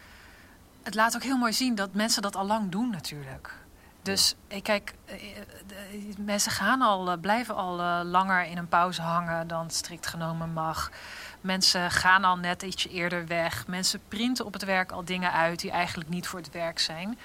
[0.82, 3.54] Het laat ook heel mooi zien dat mensen dat al lang doen, natuurlijk.
[4.02, 9.02] Dus ik kijk, eh, eh, mensen gaan al, eh, blijven al langer in een pauze
[9.02, 10.90] hangen dan strikt genomen mag.
[11.40, 13.66] Mensen gaan al net ietsje eerder weg.
[13.66, 17.18] Mensen printen op het werk al dingen uit die eigenlijk niet voor het werk zijn.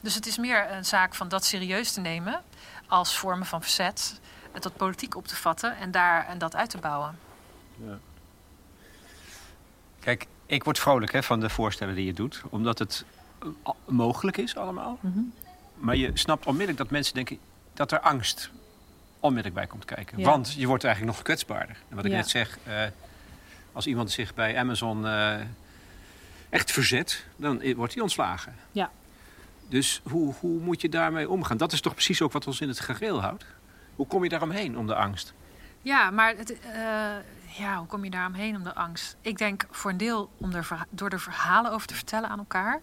[0.00, 2.42] Dus het is meer een zaak van dat serieus te nemen
[2.86, 4.20] als vormen van verzet.
[4.52, 7.18] Het dat politiek op te vatten en, daar, en dat uit te bouwen.
[7.76, 7.98] Ja.
[10.00, 12.42] Kijk, ik word vrolijk hè, van de voorstellen die je doet.
[12.48, 13.04] Omdat het
[13.84, 14.98] mogelijk is allemaal.
[15.00, 15.20] Mhm.
[15.74, 17.38] Maar je snapt onmiddellijk dat mensen denken
[17.74, 18.50] dat er angst
[19.20, 20.22] onmiddellijk bij komt kijken.
[20.22, 21.76] Want je wordt eigenlijk nog kwetsbaarder.
[21.88, 22.82] En wat ik net zeg, uh,
[23.72, 25.34] als iemand zich bij Amazon uh,
[26.48, 28.54] echt verzet, dan wordt hij ontslagen.
[28.72, 28.90] Ja.
[29.70, 31.56] Dus hoe, hoe moet je daarmee omgaan?
[31.56, 33.44] Dat is toch precies ook wat ons in het gareel houdt?
[33.96, 35.34] Hoe kom je daaromheen om de angst?
[35.82, 36.58] Ja, maar het, uh,
[37.58, 39.16] ja, hoe kom je daaromheen om de angst?
[39.20, 42.80] Ik denk voor een deel om er, door er verhalen over te vertellen aan elkaar.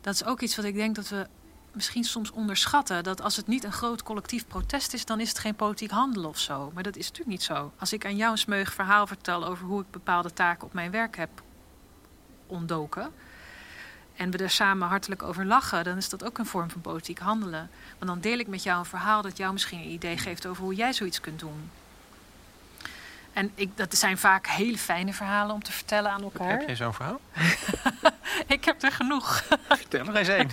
[0.00, 1.26] Dat is ook iets wat ik denk dat we
[1.72, 3.04] misschien soms onderschatten.
[3.04, 6.28] Dat als het niet een groot collectief protest is, dan is het geen politiek handelen
[6.28, 6.70] of zo.
[6.74, 7.72] Maar dat is natuurlijk niet zo.
[7.78, 10.90] Als ik aan jou een smeug verhaal vertel over hoe ik bepaalde taken op mijn
[10.90, 11.42] werk heb
[12.46, 13.12] ontdoken.
[14.16, 17.18] En we er samen hartelijk over lachen, dan is dat ook een vorm van politiek
[17.18, 17.70] handelen.
[17.98, 20.62] Want dan deel ik met jou een verhaal dat jou misschien een idee geeft over
[20.62, 21.70] hoe jij zoiets kunt doen.
[23.32, 26.50] En ik, dat zijn vaak hele fijne verhalen om te vertellen aan elkaar.
[26.50, 27.20] Heb jij zo'n verhaal?
[28.46, 29.44] ik heb er genoeg.
[29.68, 30.50] Vertel er eens één.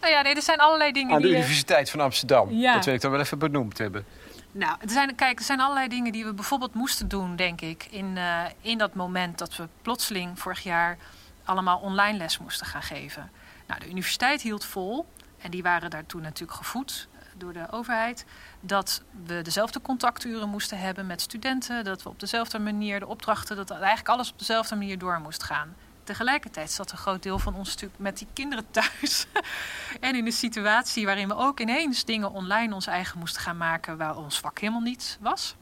[0.00, 2.50] Nou ja, nee, er zijn allerlei dingen Aan de Universiteit van Amsterdam.
[2.50, 2.74] Ja.
[2.74, 4.04] Dat wil ik toch wel even benoemd hebben.
[4.52, 7.86] Nou, er zijn, kijk, er zijn allerlei dingen die we bijvoorbeeld moesten doen, denk ik.
[7.90, 10.98] In, uh, in dat moment dat we plotseling vorig jaar
[11.46, 13.30] allemaal online les moesten gaan geven.
[13.66, 15.06] Nou, de universiteit hield vol.
[15.38, 18.24] En die waren daartoe natuurlijk gevoed eh, door de overheid.
[18.60, 21.84] Dat we dezelfde contacturen moesten hebben met studenten.
[21.84, 25.42] Dat we op dezelfde manier de opdrachten, dat eigenlijk alles op dezelfde manier door moest
[25.42, 25.74] gaan.
[26.04, 29.26] Tegelijkertijd zat een groot deel van ons natuurlijk met die kinderen thuis.
[30.00, 33.96] en in een situatie waarin we ook ineens dingen online ons eigen moesten gaan maken
[33.96, 35.56] waar ons vak helemaal niet was.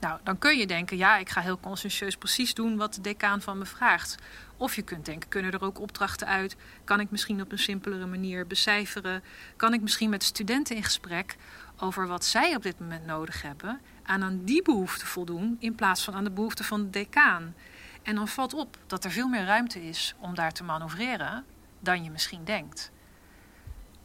[0.00, 3.42] Nou, dan kun je denken, ja, ik ga heel conscientieus precies doen wat de decaan
[3.42, 4.16] van me vraagt.
[4.56, 6.56] Of je kunt denken, kunnen er ook opdrachten uit?
[6.84, 9.22] Kan ik misschien op een simpelere manier becijferen?
[9.56, 11.36] Kan ik misschien met studenten in gesprek
[11.78, 13.80] over wat zij op dit moment nodig hebben...
[14.02, 17.54] aan aan die behoefte voldoen in plaats van aan de behoefte van de decaan?
[18.02, 21.44] En dan valt op dat er veel meer ruimte is om daar te manoeuvreren
[21.80, 22.90] dan je misschien denkt.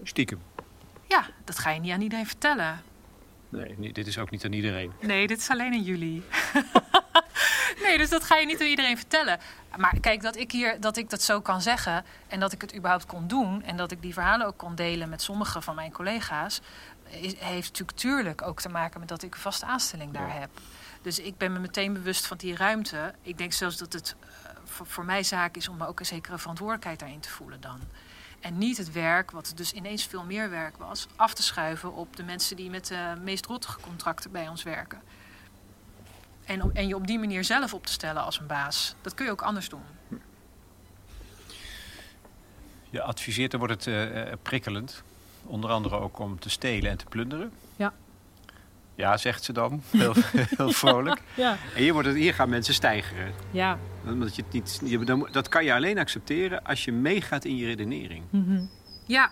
[0.04, 0.42] Stiekem.
[1.08, 2.82] Ja, dat ga je niet aan iedereen vertellen.
[3.50, 4.92] Nee, dit is ook niet aan iedereen.
[5.02, 6.24] Nee, dit is alleen aan jullie.
[7.84, 9.40] nee, dus dat ga je niet aan iedereen vertellen.
[9.78, 12.76] Maar kijk, dat ik, hier, dat ik dat zo kan zeggen en dat ik het
[12.76, 13.64] überhaupt kon doen...
[13.64, 16.62] en dat ik die verhalen ook kon delen met sommige van mijn collega's...
[17.38, 20.50] heeft natuurlijk tuurlijk ook te maken met dat ik een vaste aanstelling daar heb.
[21.02, 23.14] Dus ik ben me meteen bewust van die ruimte.
[23.22, 26.06] Ik denk zelfs dat het eh, voor, voor mij zaak is om me ook een
[26.06, 27.80] zekere verantwoordelijkheid daarin te voelen dan.
[28.40, 32.16] En niet het werk, wat dus ineens veel meer werk was, af te schuiven op
[32.16, 35.02] de mensen die met de meest rottige contracten bij ons werken.
[36.50, 38.96] En, en je op die manier zelf op te stellen als een baas.
[39.02, 39.82] Dat kun je ook anders doen.
[42.90, 45.04] Je adviseert, dan wordt het uh, prikkelend.
[45.46, 47.52] Onder andere ook om te stelen en te plunderen.
[47.76, 47.94] Ja.
[48.96, 49.82] Ja, zegt ze dan.
[49.92, 51.22] Heel, heel vrolijk.
[51.34, 51.58] Ja.
[51.76, 53.34] En hier, wordt het, hier gaan mensen stijgeren.
[53.52, 53.78] Ja.
[54.06, 57.66] Omdat je het niet, je, dat kan je alleen accepteren als je meegaat in je
[57.66, 58.24] redenering.
[58.30, 58.70] Mm
[59.06, 59.30] Ja,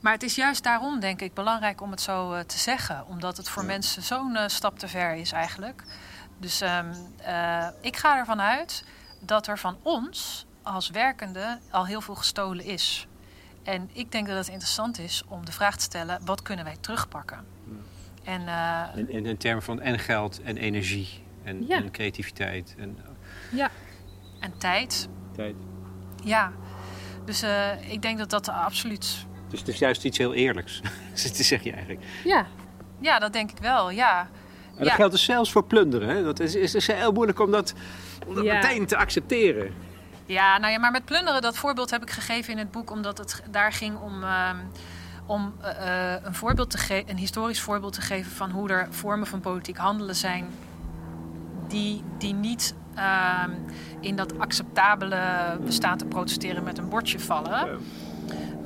[0.00, 3.06] maar het is juist daarom, denk ik, belangrijk om het zo uh, te zeggen.
[3.06, 5.84] Omdat het voor mensen zo'n uh, stap te ver is eigenlijk.
[6.40, 6.92] Dus um,
[7.26, 8.84] uh, ik ga ervan uit
[9.20, 13.06] dat er van ons als werkende al heel veel gestolen is.
[13.62, 16.76] En ik denk dat het interessant is om de vraag te stellen: wat kunnen wij
[16.80, 17.46] terugpakken?
[18.24, 21.08] En, uh, in, in, termen van en geld en energie
[21.42, 22.74] en, en creativiteit.
[22.78, 22.98] En,
[23.50, 23.70] ja,
[24.40, 25.08] en tijd.
[25.36, 25.54] Tijd.
[26.24, 26.52] Ja,
[27.24, 29.26] dus uh, ik denk dat dat absoluut...
[29.48, 30.80] Dus het is juist iets heel eerlijks,
[31.14, 32.04] zeg je eigenlijk.
[32.24, 32.46] Ja,
[32.98, 34.28] ja dat denk ik wel, ja.
[34.76, 36.08] En dat geldt dus zelfs voor plunderen.
[36.08, 36.22] Hè?
[36.22, 37.74] Dat is, is, is heel moeilijk om dat,
[38.26, 39.74] om dat meteen te accepteren.
[40.26, 42.90] Ja, nou ja, maar met plunderen, dat voorbeeld heb ik gegeven in het boek...
[42.90, 44.22] omdat het daar ging om...
[44.22, 44.50] Uh,
[45.26, 49.40] om uh, een, voorbeeld te een historisch voorbeeld te geven van hoe er vormen van
[49.40, 50.46] politiek handelen zijn
[51.68, 53.44] die, die niet uh,
[54.00, 55.20] in dat acceptabele
[55.64, 57.80] bestaan te protesteren met een bordje vallen.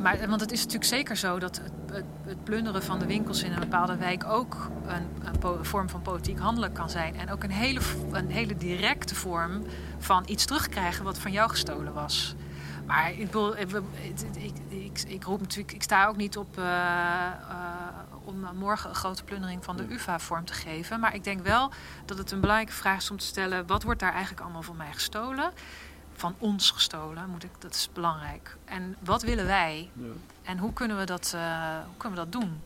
[0.05, 3.53] Maar, want het is natuurlijk zeker zo dat het, het, plunderen van de winkels in
[3.53, 5.09] een bepaalde wijk ook een,
[5.43, 7.17] een, vorm van politiek handelen kan zijn.
[7.17, 7.81] En ook een hele,
[8.13, 9.63] een hele directe vorm
[9.99, 12.35] van iets terugkrijgen wat van jou gestolen was.
[12.87, 13.71] Maar ik, bedoel, ik,
[14.33, 17.65] ik, ik, ik roep natuurlijk, ik sta ook niet op uh, uh,
[18.25, 21.01] om morgen een grote plundering van de UvA vorm te geven.
[21.01, 21.71] Maar ik denk wel
[22.05, 24.77] dat het een belangrijke vraag is om te stellen: wat wordt daar eigenlijk allemaal van
[24.77, 25.53] mij gestolen?
[26.25, 28.57] Van ons gestolen, moet ik, dat is belangrijk.
[28.64, 29.91] En wat willen wij?
[29.93, 30.05] Ja.
[30.43, 32.61] En hoe kunnen we dat, uh, hoe kunnen we dat doen?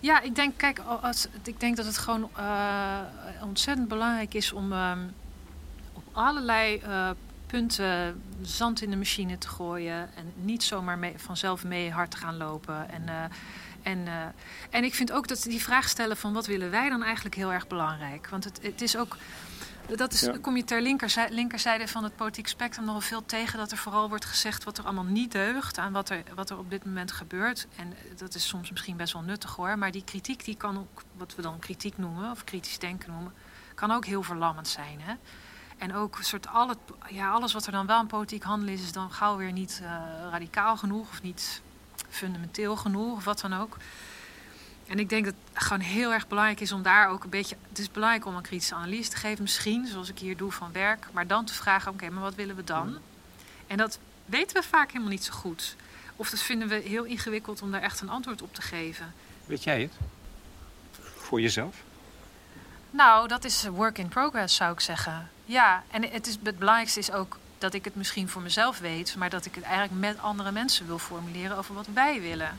[0.00, 2.30] Ja, ik denk, kijk, als, ik denk dat het gewoon
[3.42, 5.14] ontzettend belangrijk is om um,
[5.92, 6.82] op allerlei
[7.46, 10.14] punten zand in de machine te gooien.
[10.14, 12.90] En niet zomaar mee, vanzelf mee hard te gaan lopen.
[12.90, 13.22] En, uh,
[13.82, 14.32] en,
[14.70, 17.52] en ik vind ook dat die vraag stellen van wat willen wij dan eigenlijk heel
[17.52, 18.28] erg belangrijk.
[18.28, 19.16] Want het, het is ook.
[19.96, 20.38] Dat is, ja.
[20.40, 24.08] kom je ter linkerzijde, linkerzijde van het politiek spectrum nogal veel tegen dat er vooral
[24.08, 27.12] wordt gezegd wat er allemaal niet deugt aan wat er, wat er op dit moment
[27.12, 27.66] gebeurt.
[27.76, 31.02] En dat is soms misschien best wel nuttig hoor, maar die kritiek die kan ook,
[31.16, 33.32] wat we dan kritiek noemen, of kritisch denken noemen,
[33.74, 35.00] kan ook heel verlammend zijn.
[35.00, 35.14] Hè?
[35.78, 36.78] En ook soort al het,
[37.08, 39.80] ja, alles wat er dan wel een politiek handel is, is dan gauw weer niet
[39.82, 39.88] uh,
[40.30, 41.60] radicaal genoeg of niet
[42.08, 43.76] fundamenteel genoeg of wat dan ook.
[44.88, 47.56] En ik denk dat het gewoon heel erg belangrijk is om daar ook een beetje.
[47.68, 50.72] Het is belangrijk om een kritische analyse te geven, misschien, zoals ik hier doe van
[50.72, 51.06] werk.
[51.12, 52.98] Maar dan te vragen: oké, okay, maar wat willen we dan?
[53.66, 55.76] En dat weten we vaak helemaal niet zo goed.
[56.16, 59.14] Of dat vinden we heel ingewikkeld om daar echt een antwoord op te geven.
[59.46, 59.92] Weet jij het?
[61.16, 61.76] Voor jezelf?
[62.90, 65.30] Nou, dat is work in progress, zou ik zeggen.
[65.44, 69.16] Ja, en het, is, het belangrijkste is ook dat ik het misschien voor mezelf weet,
[69.16, 72.58] maar dat ik het eigenlijk met andere mensen wil formuleren over wat wij willen.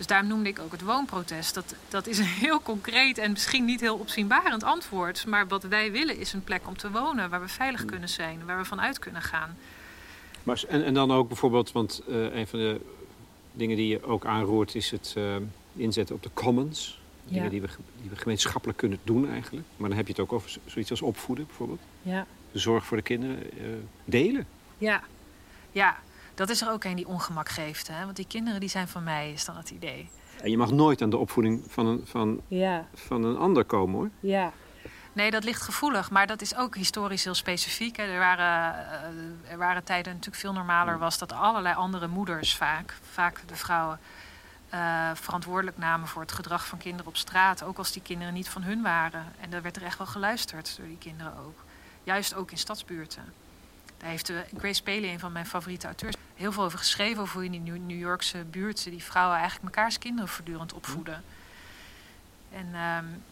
[0.00, 1.54] Dus daarom noemde ik ook het woonprotest.
[1.54, 5.26] Dat, dat is een heel concreet en misschien niet heel opzienbarend antwoord.
[5.26, 8.44] Maar wat wij willen is een plek om te wonen waar we veilig kunnen zijn,
[8.46, 9.56] waar we vanuit kunnen gaan.
[10.42, 12.80] Maar, en, en dan ook bijvoorbeeld, want uh, een van de
[13.52, 15.36] dingen die je ook aanroert is het uh,
[15.72, 17.00] inzetten op de commons.
[17.24, 17.68] Dingen die, we,
[18.00, 19.66] die we gemeenschappelijk kunnen doen eigenlijk.
[19.76, 21.80] Maar dan heb je het ook over zoiets als opvoeden bijvoorbeeld.
[22.02, 22.26] Ja.
[22.52, 23.66] De zorg voor de kinderen uh,
[24.04, 24.46] delen.
[24.78, 25.02] Ja.
[25.72, 25.98] ja,
[26.40, 27.88] dat is er ook een die ongemak geeft.
[27.88, 28.04] Hè?
[28.04, 30.10] Want die kinderen die zijn van mij, is dan het idee.
[30.42, 32.86] En je mag nooit aan de opvoeding van een, van, ja.
[32.94, 34.10] van een ander komen hoor.
[34.20, 34.52] Ja.
[35.12, 37.96] Nee, dat ligt gevoelig, maar dat is ook historisch heel specifiek.
[37.96, 38.02] Hè.
[38.02, 42.94] Er, waren, uh, er waren tijden natuurlijk veel normaler was dat allerlei andere moeders vaak,
[43.10, 43.98] vaak de vrouwen,
[44.74, 47.62] uh, verantwoordelijk namen voor het gedrag van kinderen op straat.
[47.62, 49.24] Ook als die kinderen niet van hun waren.
[49.40, 51.64] En daar werd er echt wel geluisterd door die kinderen ook.
[52.02, 53.24] Juist ook in stadsbuurten.
[54.00, 57.22] Daar heeft Grace Paley, een van mijn favoriete auteurs, heel veel over geschreven.
[57.22, 61.24] Over hoe in die New Yorkse buurten die vrouwen eigenlijk mekaars kinderen voortdurend opvoeden.
[62.52, 63.22] En um,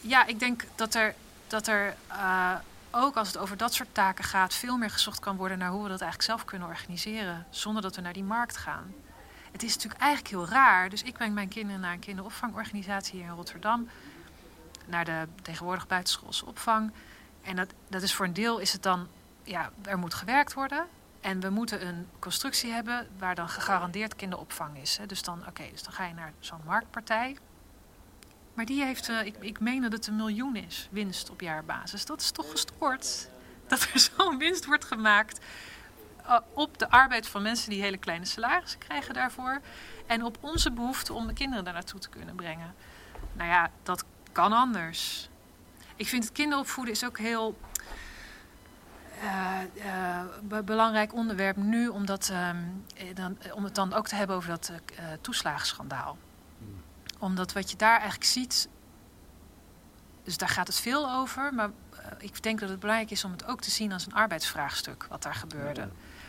[0.00, 1.14] ja, ik denk dat er,
[1.46, 2.54] dat er uh,
[2.90, 5.82] ook als het over dat soort taken gaat, veel meer gezocht kan worden naar hoe
[5.82, 7.46] we dat eigenlijk zelf kunnen organiseren.
[7.50, 8.94] Zonder dat we naar die markt gaan.
[9.52, 10.88] Het is natuurlijk eigenlijk heel raar.
[10.88, 13.88] Dus ik breng mijn kinderen naar een kinderopvangorganisatie hier in Rotterdam.
[14.86, 16.92] Naar de tegenwoordig buitenschoolse opvang.
[17.42, 19.08] En dat, dat is voor een deel is het dan,
[19.42, 20.86] ja, er moet gewerkt worden.
[21.20, 24.96] En we moeten een constructie hebben waar dan gegarandeerd kinderopvang is.
[24.96, 25.06] Hè.
[25.06, 27.36] Dus dan, oké, dus dan ga je naar zo'n marktpartij.
[28.54, 32.06] Maar die heeft, uh, ik, ik meen dat het een miljoen is, winst op jaarbasis.
[32.06, 33.28] Dat is toch gestoord?
[33.66, 35.40] Dat er zo'n winst wordt gemaakt
[36.26, 39.60] uh, op de arbeid van mensen die hele kleine salarissen krijgen daarvoor.
[40.06, 42.74] En op onze behoefte om de kinderen daar naartoe te kunnen brengen.
[43.32, 45.29] Nou ja, dat kan anders.
[46.00, 47.58] Ik vind het kinderopvoeden is ook heel
[49.22, 49.58] uh,
[50.50, 52.84] uh, belangrijk onderwerp nu, omdat, um,
[53.14, 54.72] dan, om het dan ook te hebben over dat
[55.20, 56.18] toeslagenschandaal.
[56.58, 56.82] Hmm.
[57.18, 58.68] Omdat wat je daar eigenlijk ziet,
[60.24, 61.70] dus daar gaat het veel over, maar
[62.18, 65.22] ik denk dat het belangrijk is om het ook te zien als een arbeidsvraagstuk, wat
[65.22, 65.80] daar gebeurde.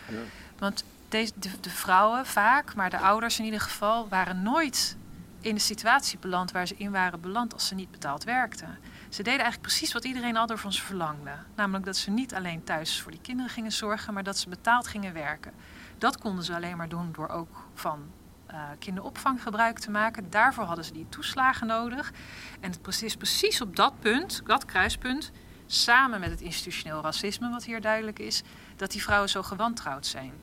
[0.08, 0.16] Ja.
[0.16, 0.22] Ja.
[0.58, 4.96] Want deze, de, de vrouwen vaak, maar de ouders in ieder geval, waren nooit
[5.42, 8.78] in de situatie beland waar ze in waren beland als ze niet betaald werkten.
[9.12, 11.32] Ze deden eigenlijk precies wat iedereen al van ze verlangde.
[11.56, 14.88] Namelijk dat ze niet alleen thuis voor die kinderen gingen zorgen, maar dat ze betaald
[14.88, 15.52] gingen werken.
[15.98, 18.12] Dat konden ze alleen maar doen door ook van
[18.52, 20.30] uh, kinderopvang gebruik te maken.
[20.30, 22.12] Daarvoor hadden ze die toeslagen nodig.
[22.60, 25.32] En is precies op dat punt, dat kruispunt,
[25.66, 28.42] samen met het institutioneel racisme, wat hier duidelijk is,
[28.76, 30.34] dat die vrouwen zo gewantrouwd zijn.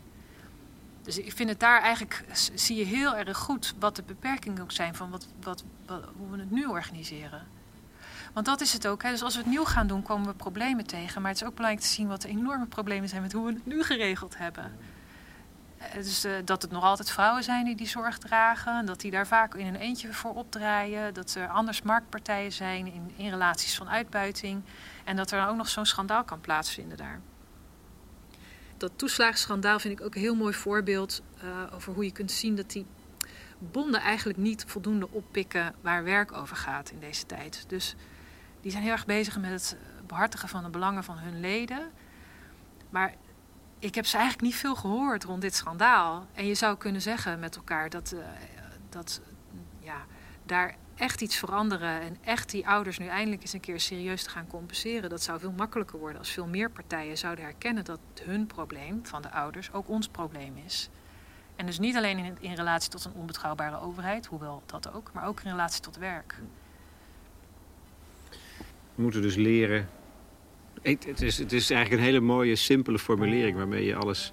[1.03, 4.73] Dus ik vind het daar eigenlijk, zie je heel erg goed wat de beperkingen ook
[4.73, 5.65] zijn van wat, wat,
[6.17, 7.57] hoe we het nu organiseren.
[8.39, 9.03] Want dat is het ook.
[9.03, 9.11] Hè.
[9.11, 11.23] Dus als we het nieuw gaan doen, komen we problemen tegen.
[11.23, 13.53] Maar het is ook belangrijk te zien wat de enorme problemen zijn met hoe we
[13.53, 14.73] het nu geregeld hebben.
[15.95, 18.87] Dus uh, dat het nog altijd vrouwen zijn die die zorg dragen.
[18.87, 21.15] Dat die daar vaak in een eentje voor opdraaien.
[21.15, 24.63] Dat er anders marktpartijen zijn in, relaties van uitbuiting.
[25.05, 27.21] En dat er dan ook nog zo'n schandaal kan plaatsvinden daar.
[28.77, 32.57] Dat toeslagenschandaal vind ik ook een heel mooi voorbeeld uh, over hoe je kunt zien
[32.57, 32.87] dat die
[33.59, 37.65] bonden eigenlijk niet voldoende oppikken waar werk over gaat in deze tijd.
[37.69, 37.97] Dus
[38.69, 41.91] die zijn heel erg bezig met het behartigen van de belangen van hun leden.
[42.91, 43.15] Maar
[43.79, 46.27] ik heb ze eigenlijk niet veel gehoord rond dit schandaal.
[46.35, 48.21] En je zou kunnen zeggen met elkaar dat, uh,
[48.89, 49.21] dat
[49.81, 50.05] ja,
[50.47, 54.31] daar echt iets veranderen en echt die ouders nu eindelijk eens een keer serieus te
[54.31, 58.47] gaan compenseren, dat zou veel makkelijker worden als veel meer partijen zouden herkennen dat hun
[58.47, 60.89] probleem van de ouders ook ons probleem is.
[61.57, 65.27] En dus niet alleen in, in relatie tot een onbetrouwbare overheid, hoewel dat ook, maar
[65.27, 66.41] ook in relatie tot werk.
[68.99, 69.89] We moeten dus leren.
[70.83, 74.33] Het is, het is eigenlijk een hele mooie, simpele formulering waarmee je alles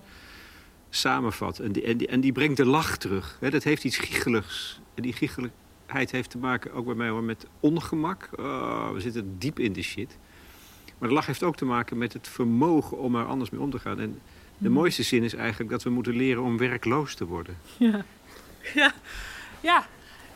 [0.89, 1.59] samenvat.
[1.59, 3.37] En die, en die, en die brengt de lach terug.
[3.39, 4.81] dat heeft iets giecheligs.
[4.93, 8.29] En die giechelijkheid heeft te maken, ook bij mij hoor, met ongemak.
[8.35, 10.17] Oh, we zitten diep in de shit.
[10.97, 13.69] Maar de lach heeft ook te maken met het vermogen om er anders mee om
[13.69, 13.99] te gaan.
[13.99, 14.21] En
[14.57, 14.71] de hmm.
[14.71, 17.57] mooiste zin is eigenlijk dat we moeten leren om werkloos te worden.
[17.77, 18.05] Ja,
[18.75, 18.93] ja.
[19.61, 19.87] ja.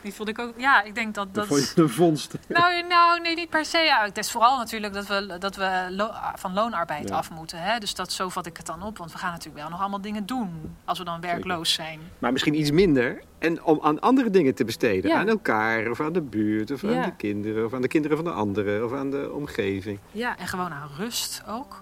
[0.01, 0.53] Die vond ik ook.
[0.57, 1.47] Ja, ik denk dat dat.
[1.47, 2.33] Vond je een vondst?
[2.47, 3.77] Nou, nou, nee, niet per se.
[3.77, 5.99] Ja, het is vooral natuurlijk dat we, dat we
[6.35, 7.61] van loonarbeid af moeten.
[7.61, 7.79] Hè?
[7.79, 8.97] Dus dat, zo vat ik het dan op.
[8.97, 11.99] Want we gaan natuurlijk wel nog allemaal dingen doen als we dan werkloos zijn.
[12.19, 13.21] Maar misschien iets minder.
[13.39, 15.15] En om aan andere dingen te besteden.
[15.15, 18.25] Aan elkaar, of aan de buurt, of aan de kinderen, of aan de kinderen van
[18.25, 19.99] de anderen, of aan de omgeving.
[20.11, 21.81] Ja, en gewoon aan rust ook.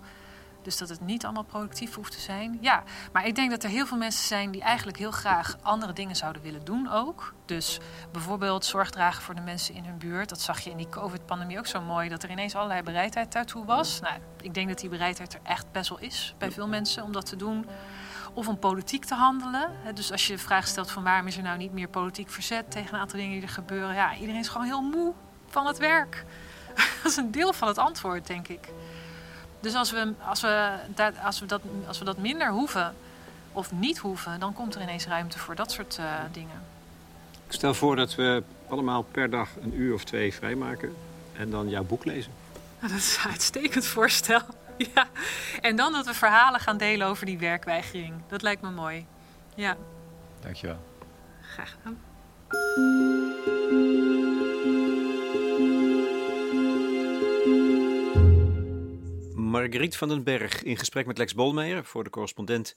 [0.67, 2.57] Dus dat het niet allemaal productief hoeft te zijn.
[2.61, 5.93] Ja, maar ik denk dat er heel veel mensen zijn die eigenlijk heel graag andere
[5.93, 7.33] dingen zouden willen doen ook.
[7.45, 7.79] Dus
[8.11, 10.29] bijvoorbeeld zorg dragen voor de mensen in hun buurt.
[10.29, 13.65] Dat zag je in die COVID-pandemie ook zo mooi, dat er ineens allerlei bereidheid daartoe
[13.65, 13.99] was.
[13.99, 17.11] Nou, ik denk dat die bereidheid er echt best wel is bij veel mensen om
[17.11, 17.65] dat te doen.
[18.33, 19.71] Of om politiek te handelen.
[19.93, 22.71] Dus als je de vraag stelt van waarom is er nou niet meer politiek verzet
[22.71, 23.95] tegen een aantal dingen die er gebeuren.
[23.95, 25.13] Ja, iedereen is gewoon heel moe
[25.47, 26.25] van het werk.
[27.03, 28.69] Dat is een deel van het antwoord, denk ik.
[29.59, 32.95] Dus als we, als, we dat, als, we dat, als we dat minder hoeven
[33.51, 36.61] of niet hoeven, dan komt er ineens ruimte voor dat soort uh, dingen.
[37.47, 40.95] Ik stel voor dat we allemaal per dag een uur of twee vrijmaken
[41.33, 42.31] en dan jouw boek lezen.
[42.79, 44.41] Nou, dat is een uitstekend voorstel.
[44.93, 45.07] Ja.
[45.61, 48.13] En dan dat we verhalen gaan delen over die werkweigering.
[48.27, 49.05] Dat lijkt me mooi.
[49.55, 49.77] Ja.
[50.41, 50.79] Dankjewel.
[51.41, 51.97] Graag gedaan.
[59.57, 62.75] Marguerite van den Berg in gesprek met Lex Bolmeijer voor de correspondent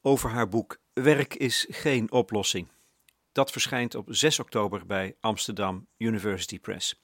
[0.00, 2.68] over haar boek Werk is geen oplossing.
[3.32, 7.00] Dat verschijnt op 6 oktober bij Amsterdam University Press.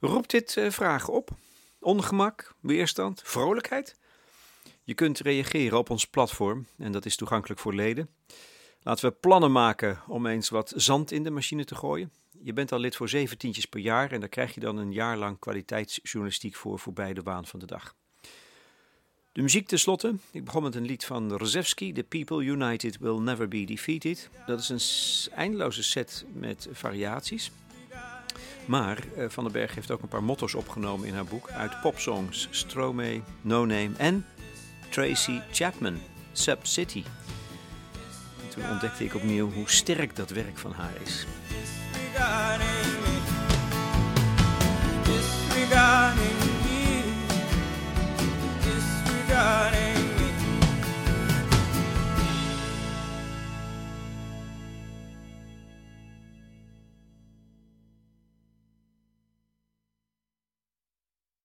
[0.00, 1.30] Roept dit uh, vragen op?
[1.80, 3.96] Ongemak, weerstand, vrolijkheid?
[4.82, 8.10] Je kunt reageren op ons platform en dat is toegankelijk voor leden.
[8.82, 12.12] Laten we plannen maken om eens wat zand in de machine te gooien.
[12.42, 15.16] Je bent al lid voor zeventientjes per jaar en daar krijg je dan een jaar
[15.16, 17.96] lang kwaliteitsjournalistiek voor voorbij de waan van de dag.
[19.32, 20.14] De muziek tenslotte.
[20.30, 24.30] Ik begon met een lied van Rzewski, The People United Will Never Be Defeated.
[24.46, 27.50] Dat is een eindeloze set met variaties.
[28.64, 31.80] Maar uh, Van den Berg heeft ook een paar motto's opgenomen in haar boek uit
[31.80, 34.26] popsongs Stromae, No Name en
[34.90, 35.98] Tracy Chapman,
[36.32, 37.02] Sub City.
[38.42, 41.26] En toen ontdekte ik opnieuw hoe sterk dat werk van haar is.
[49.38, 49.87] shining.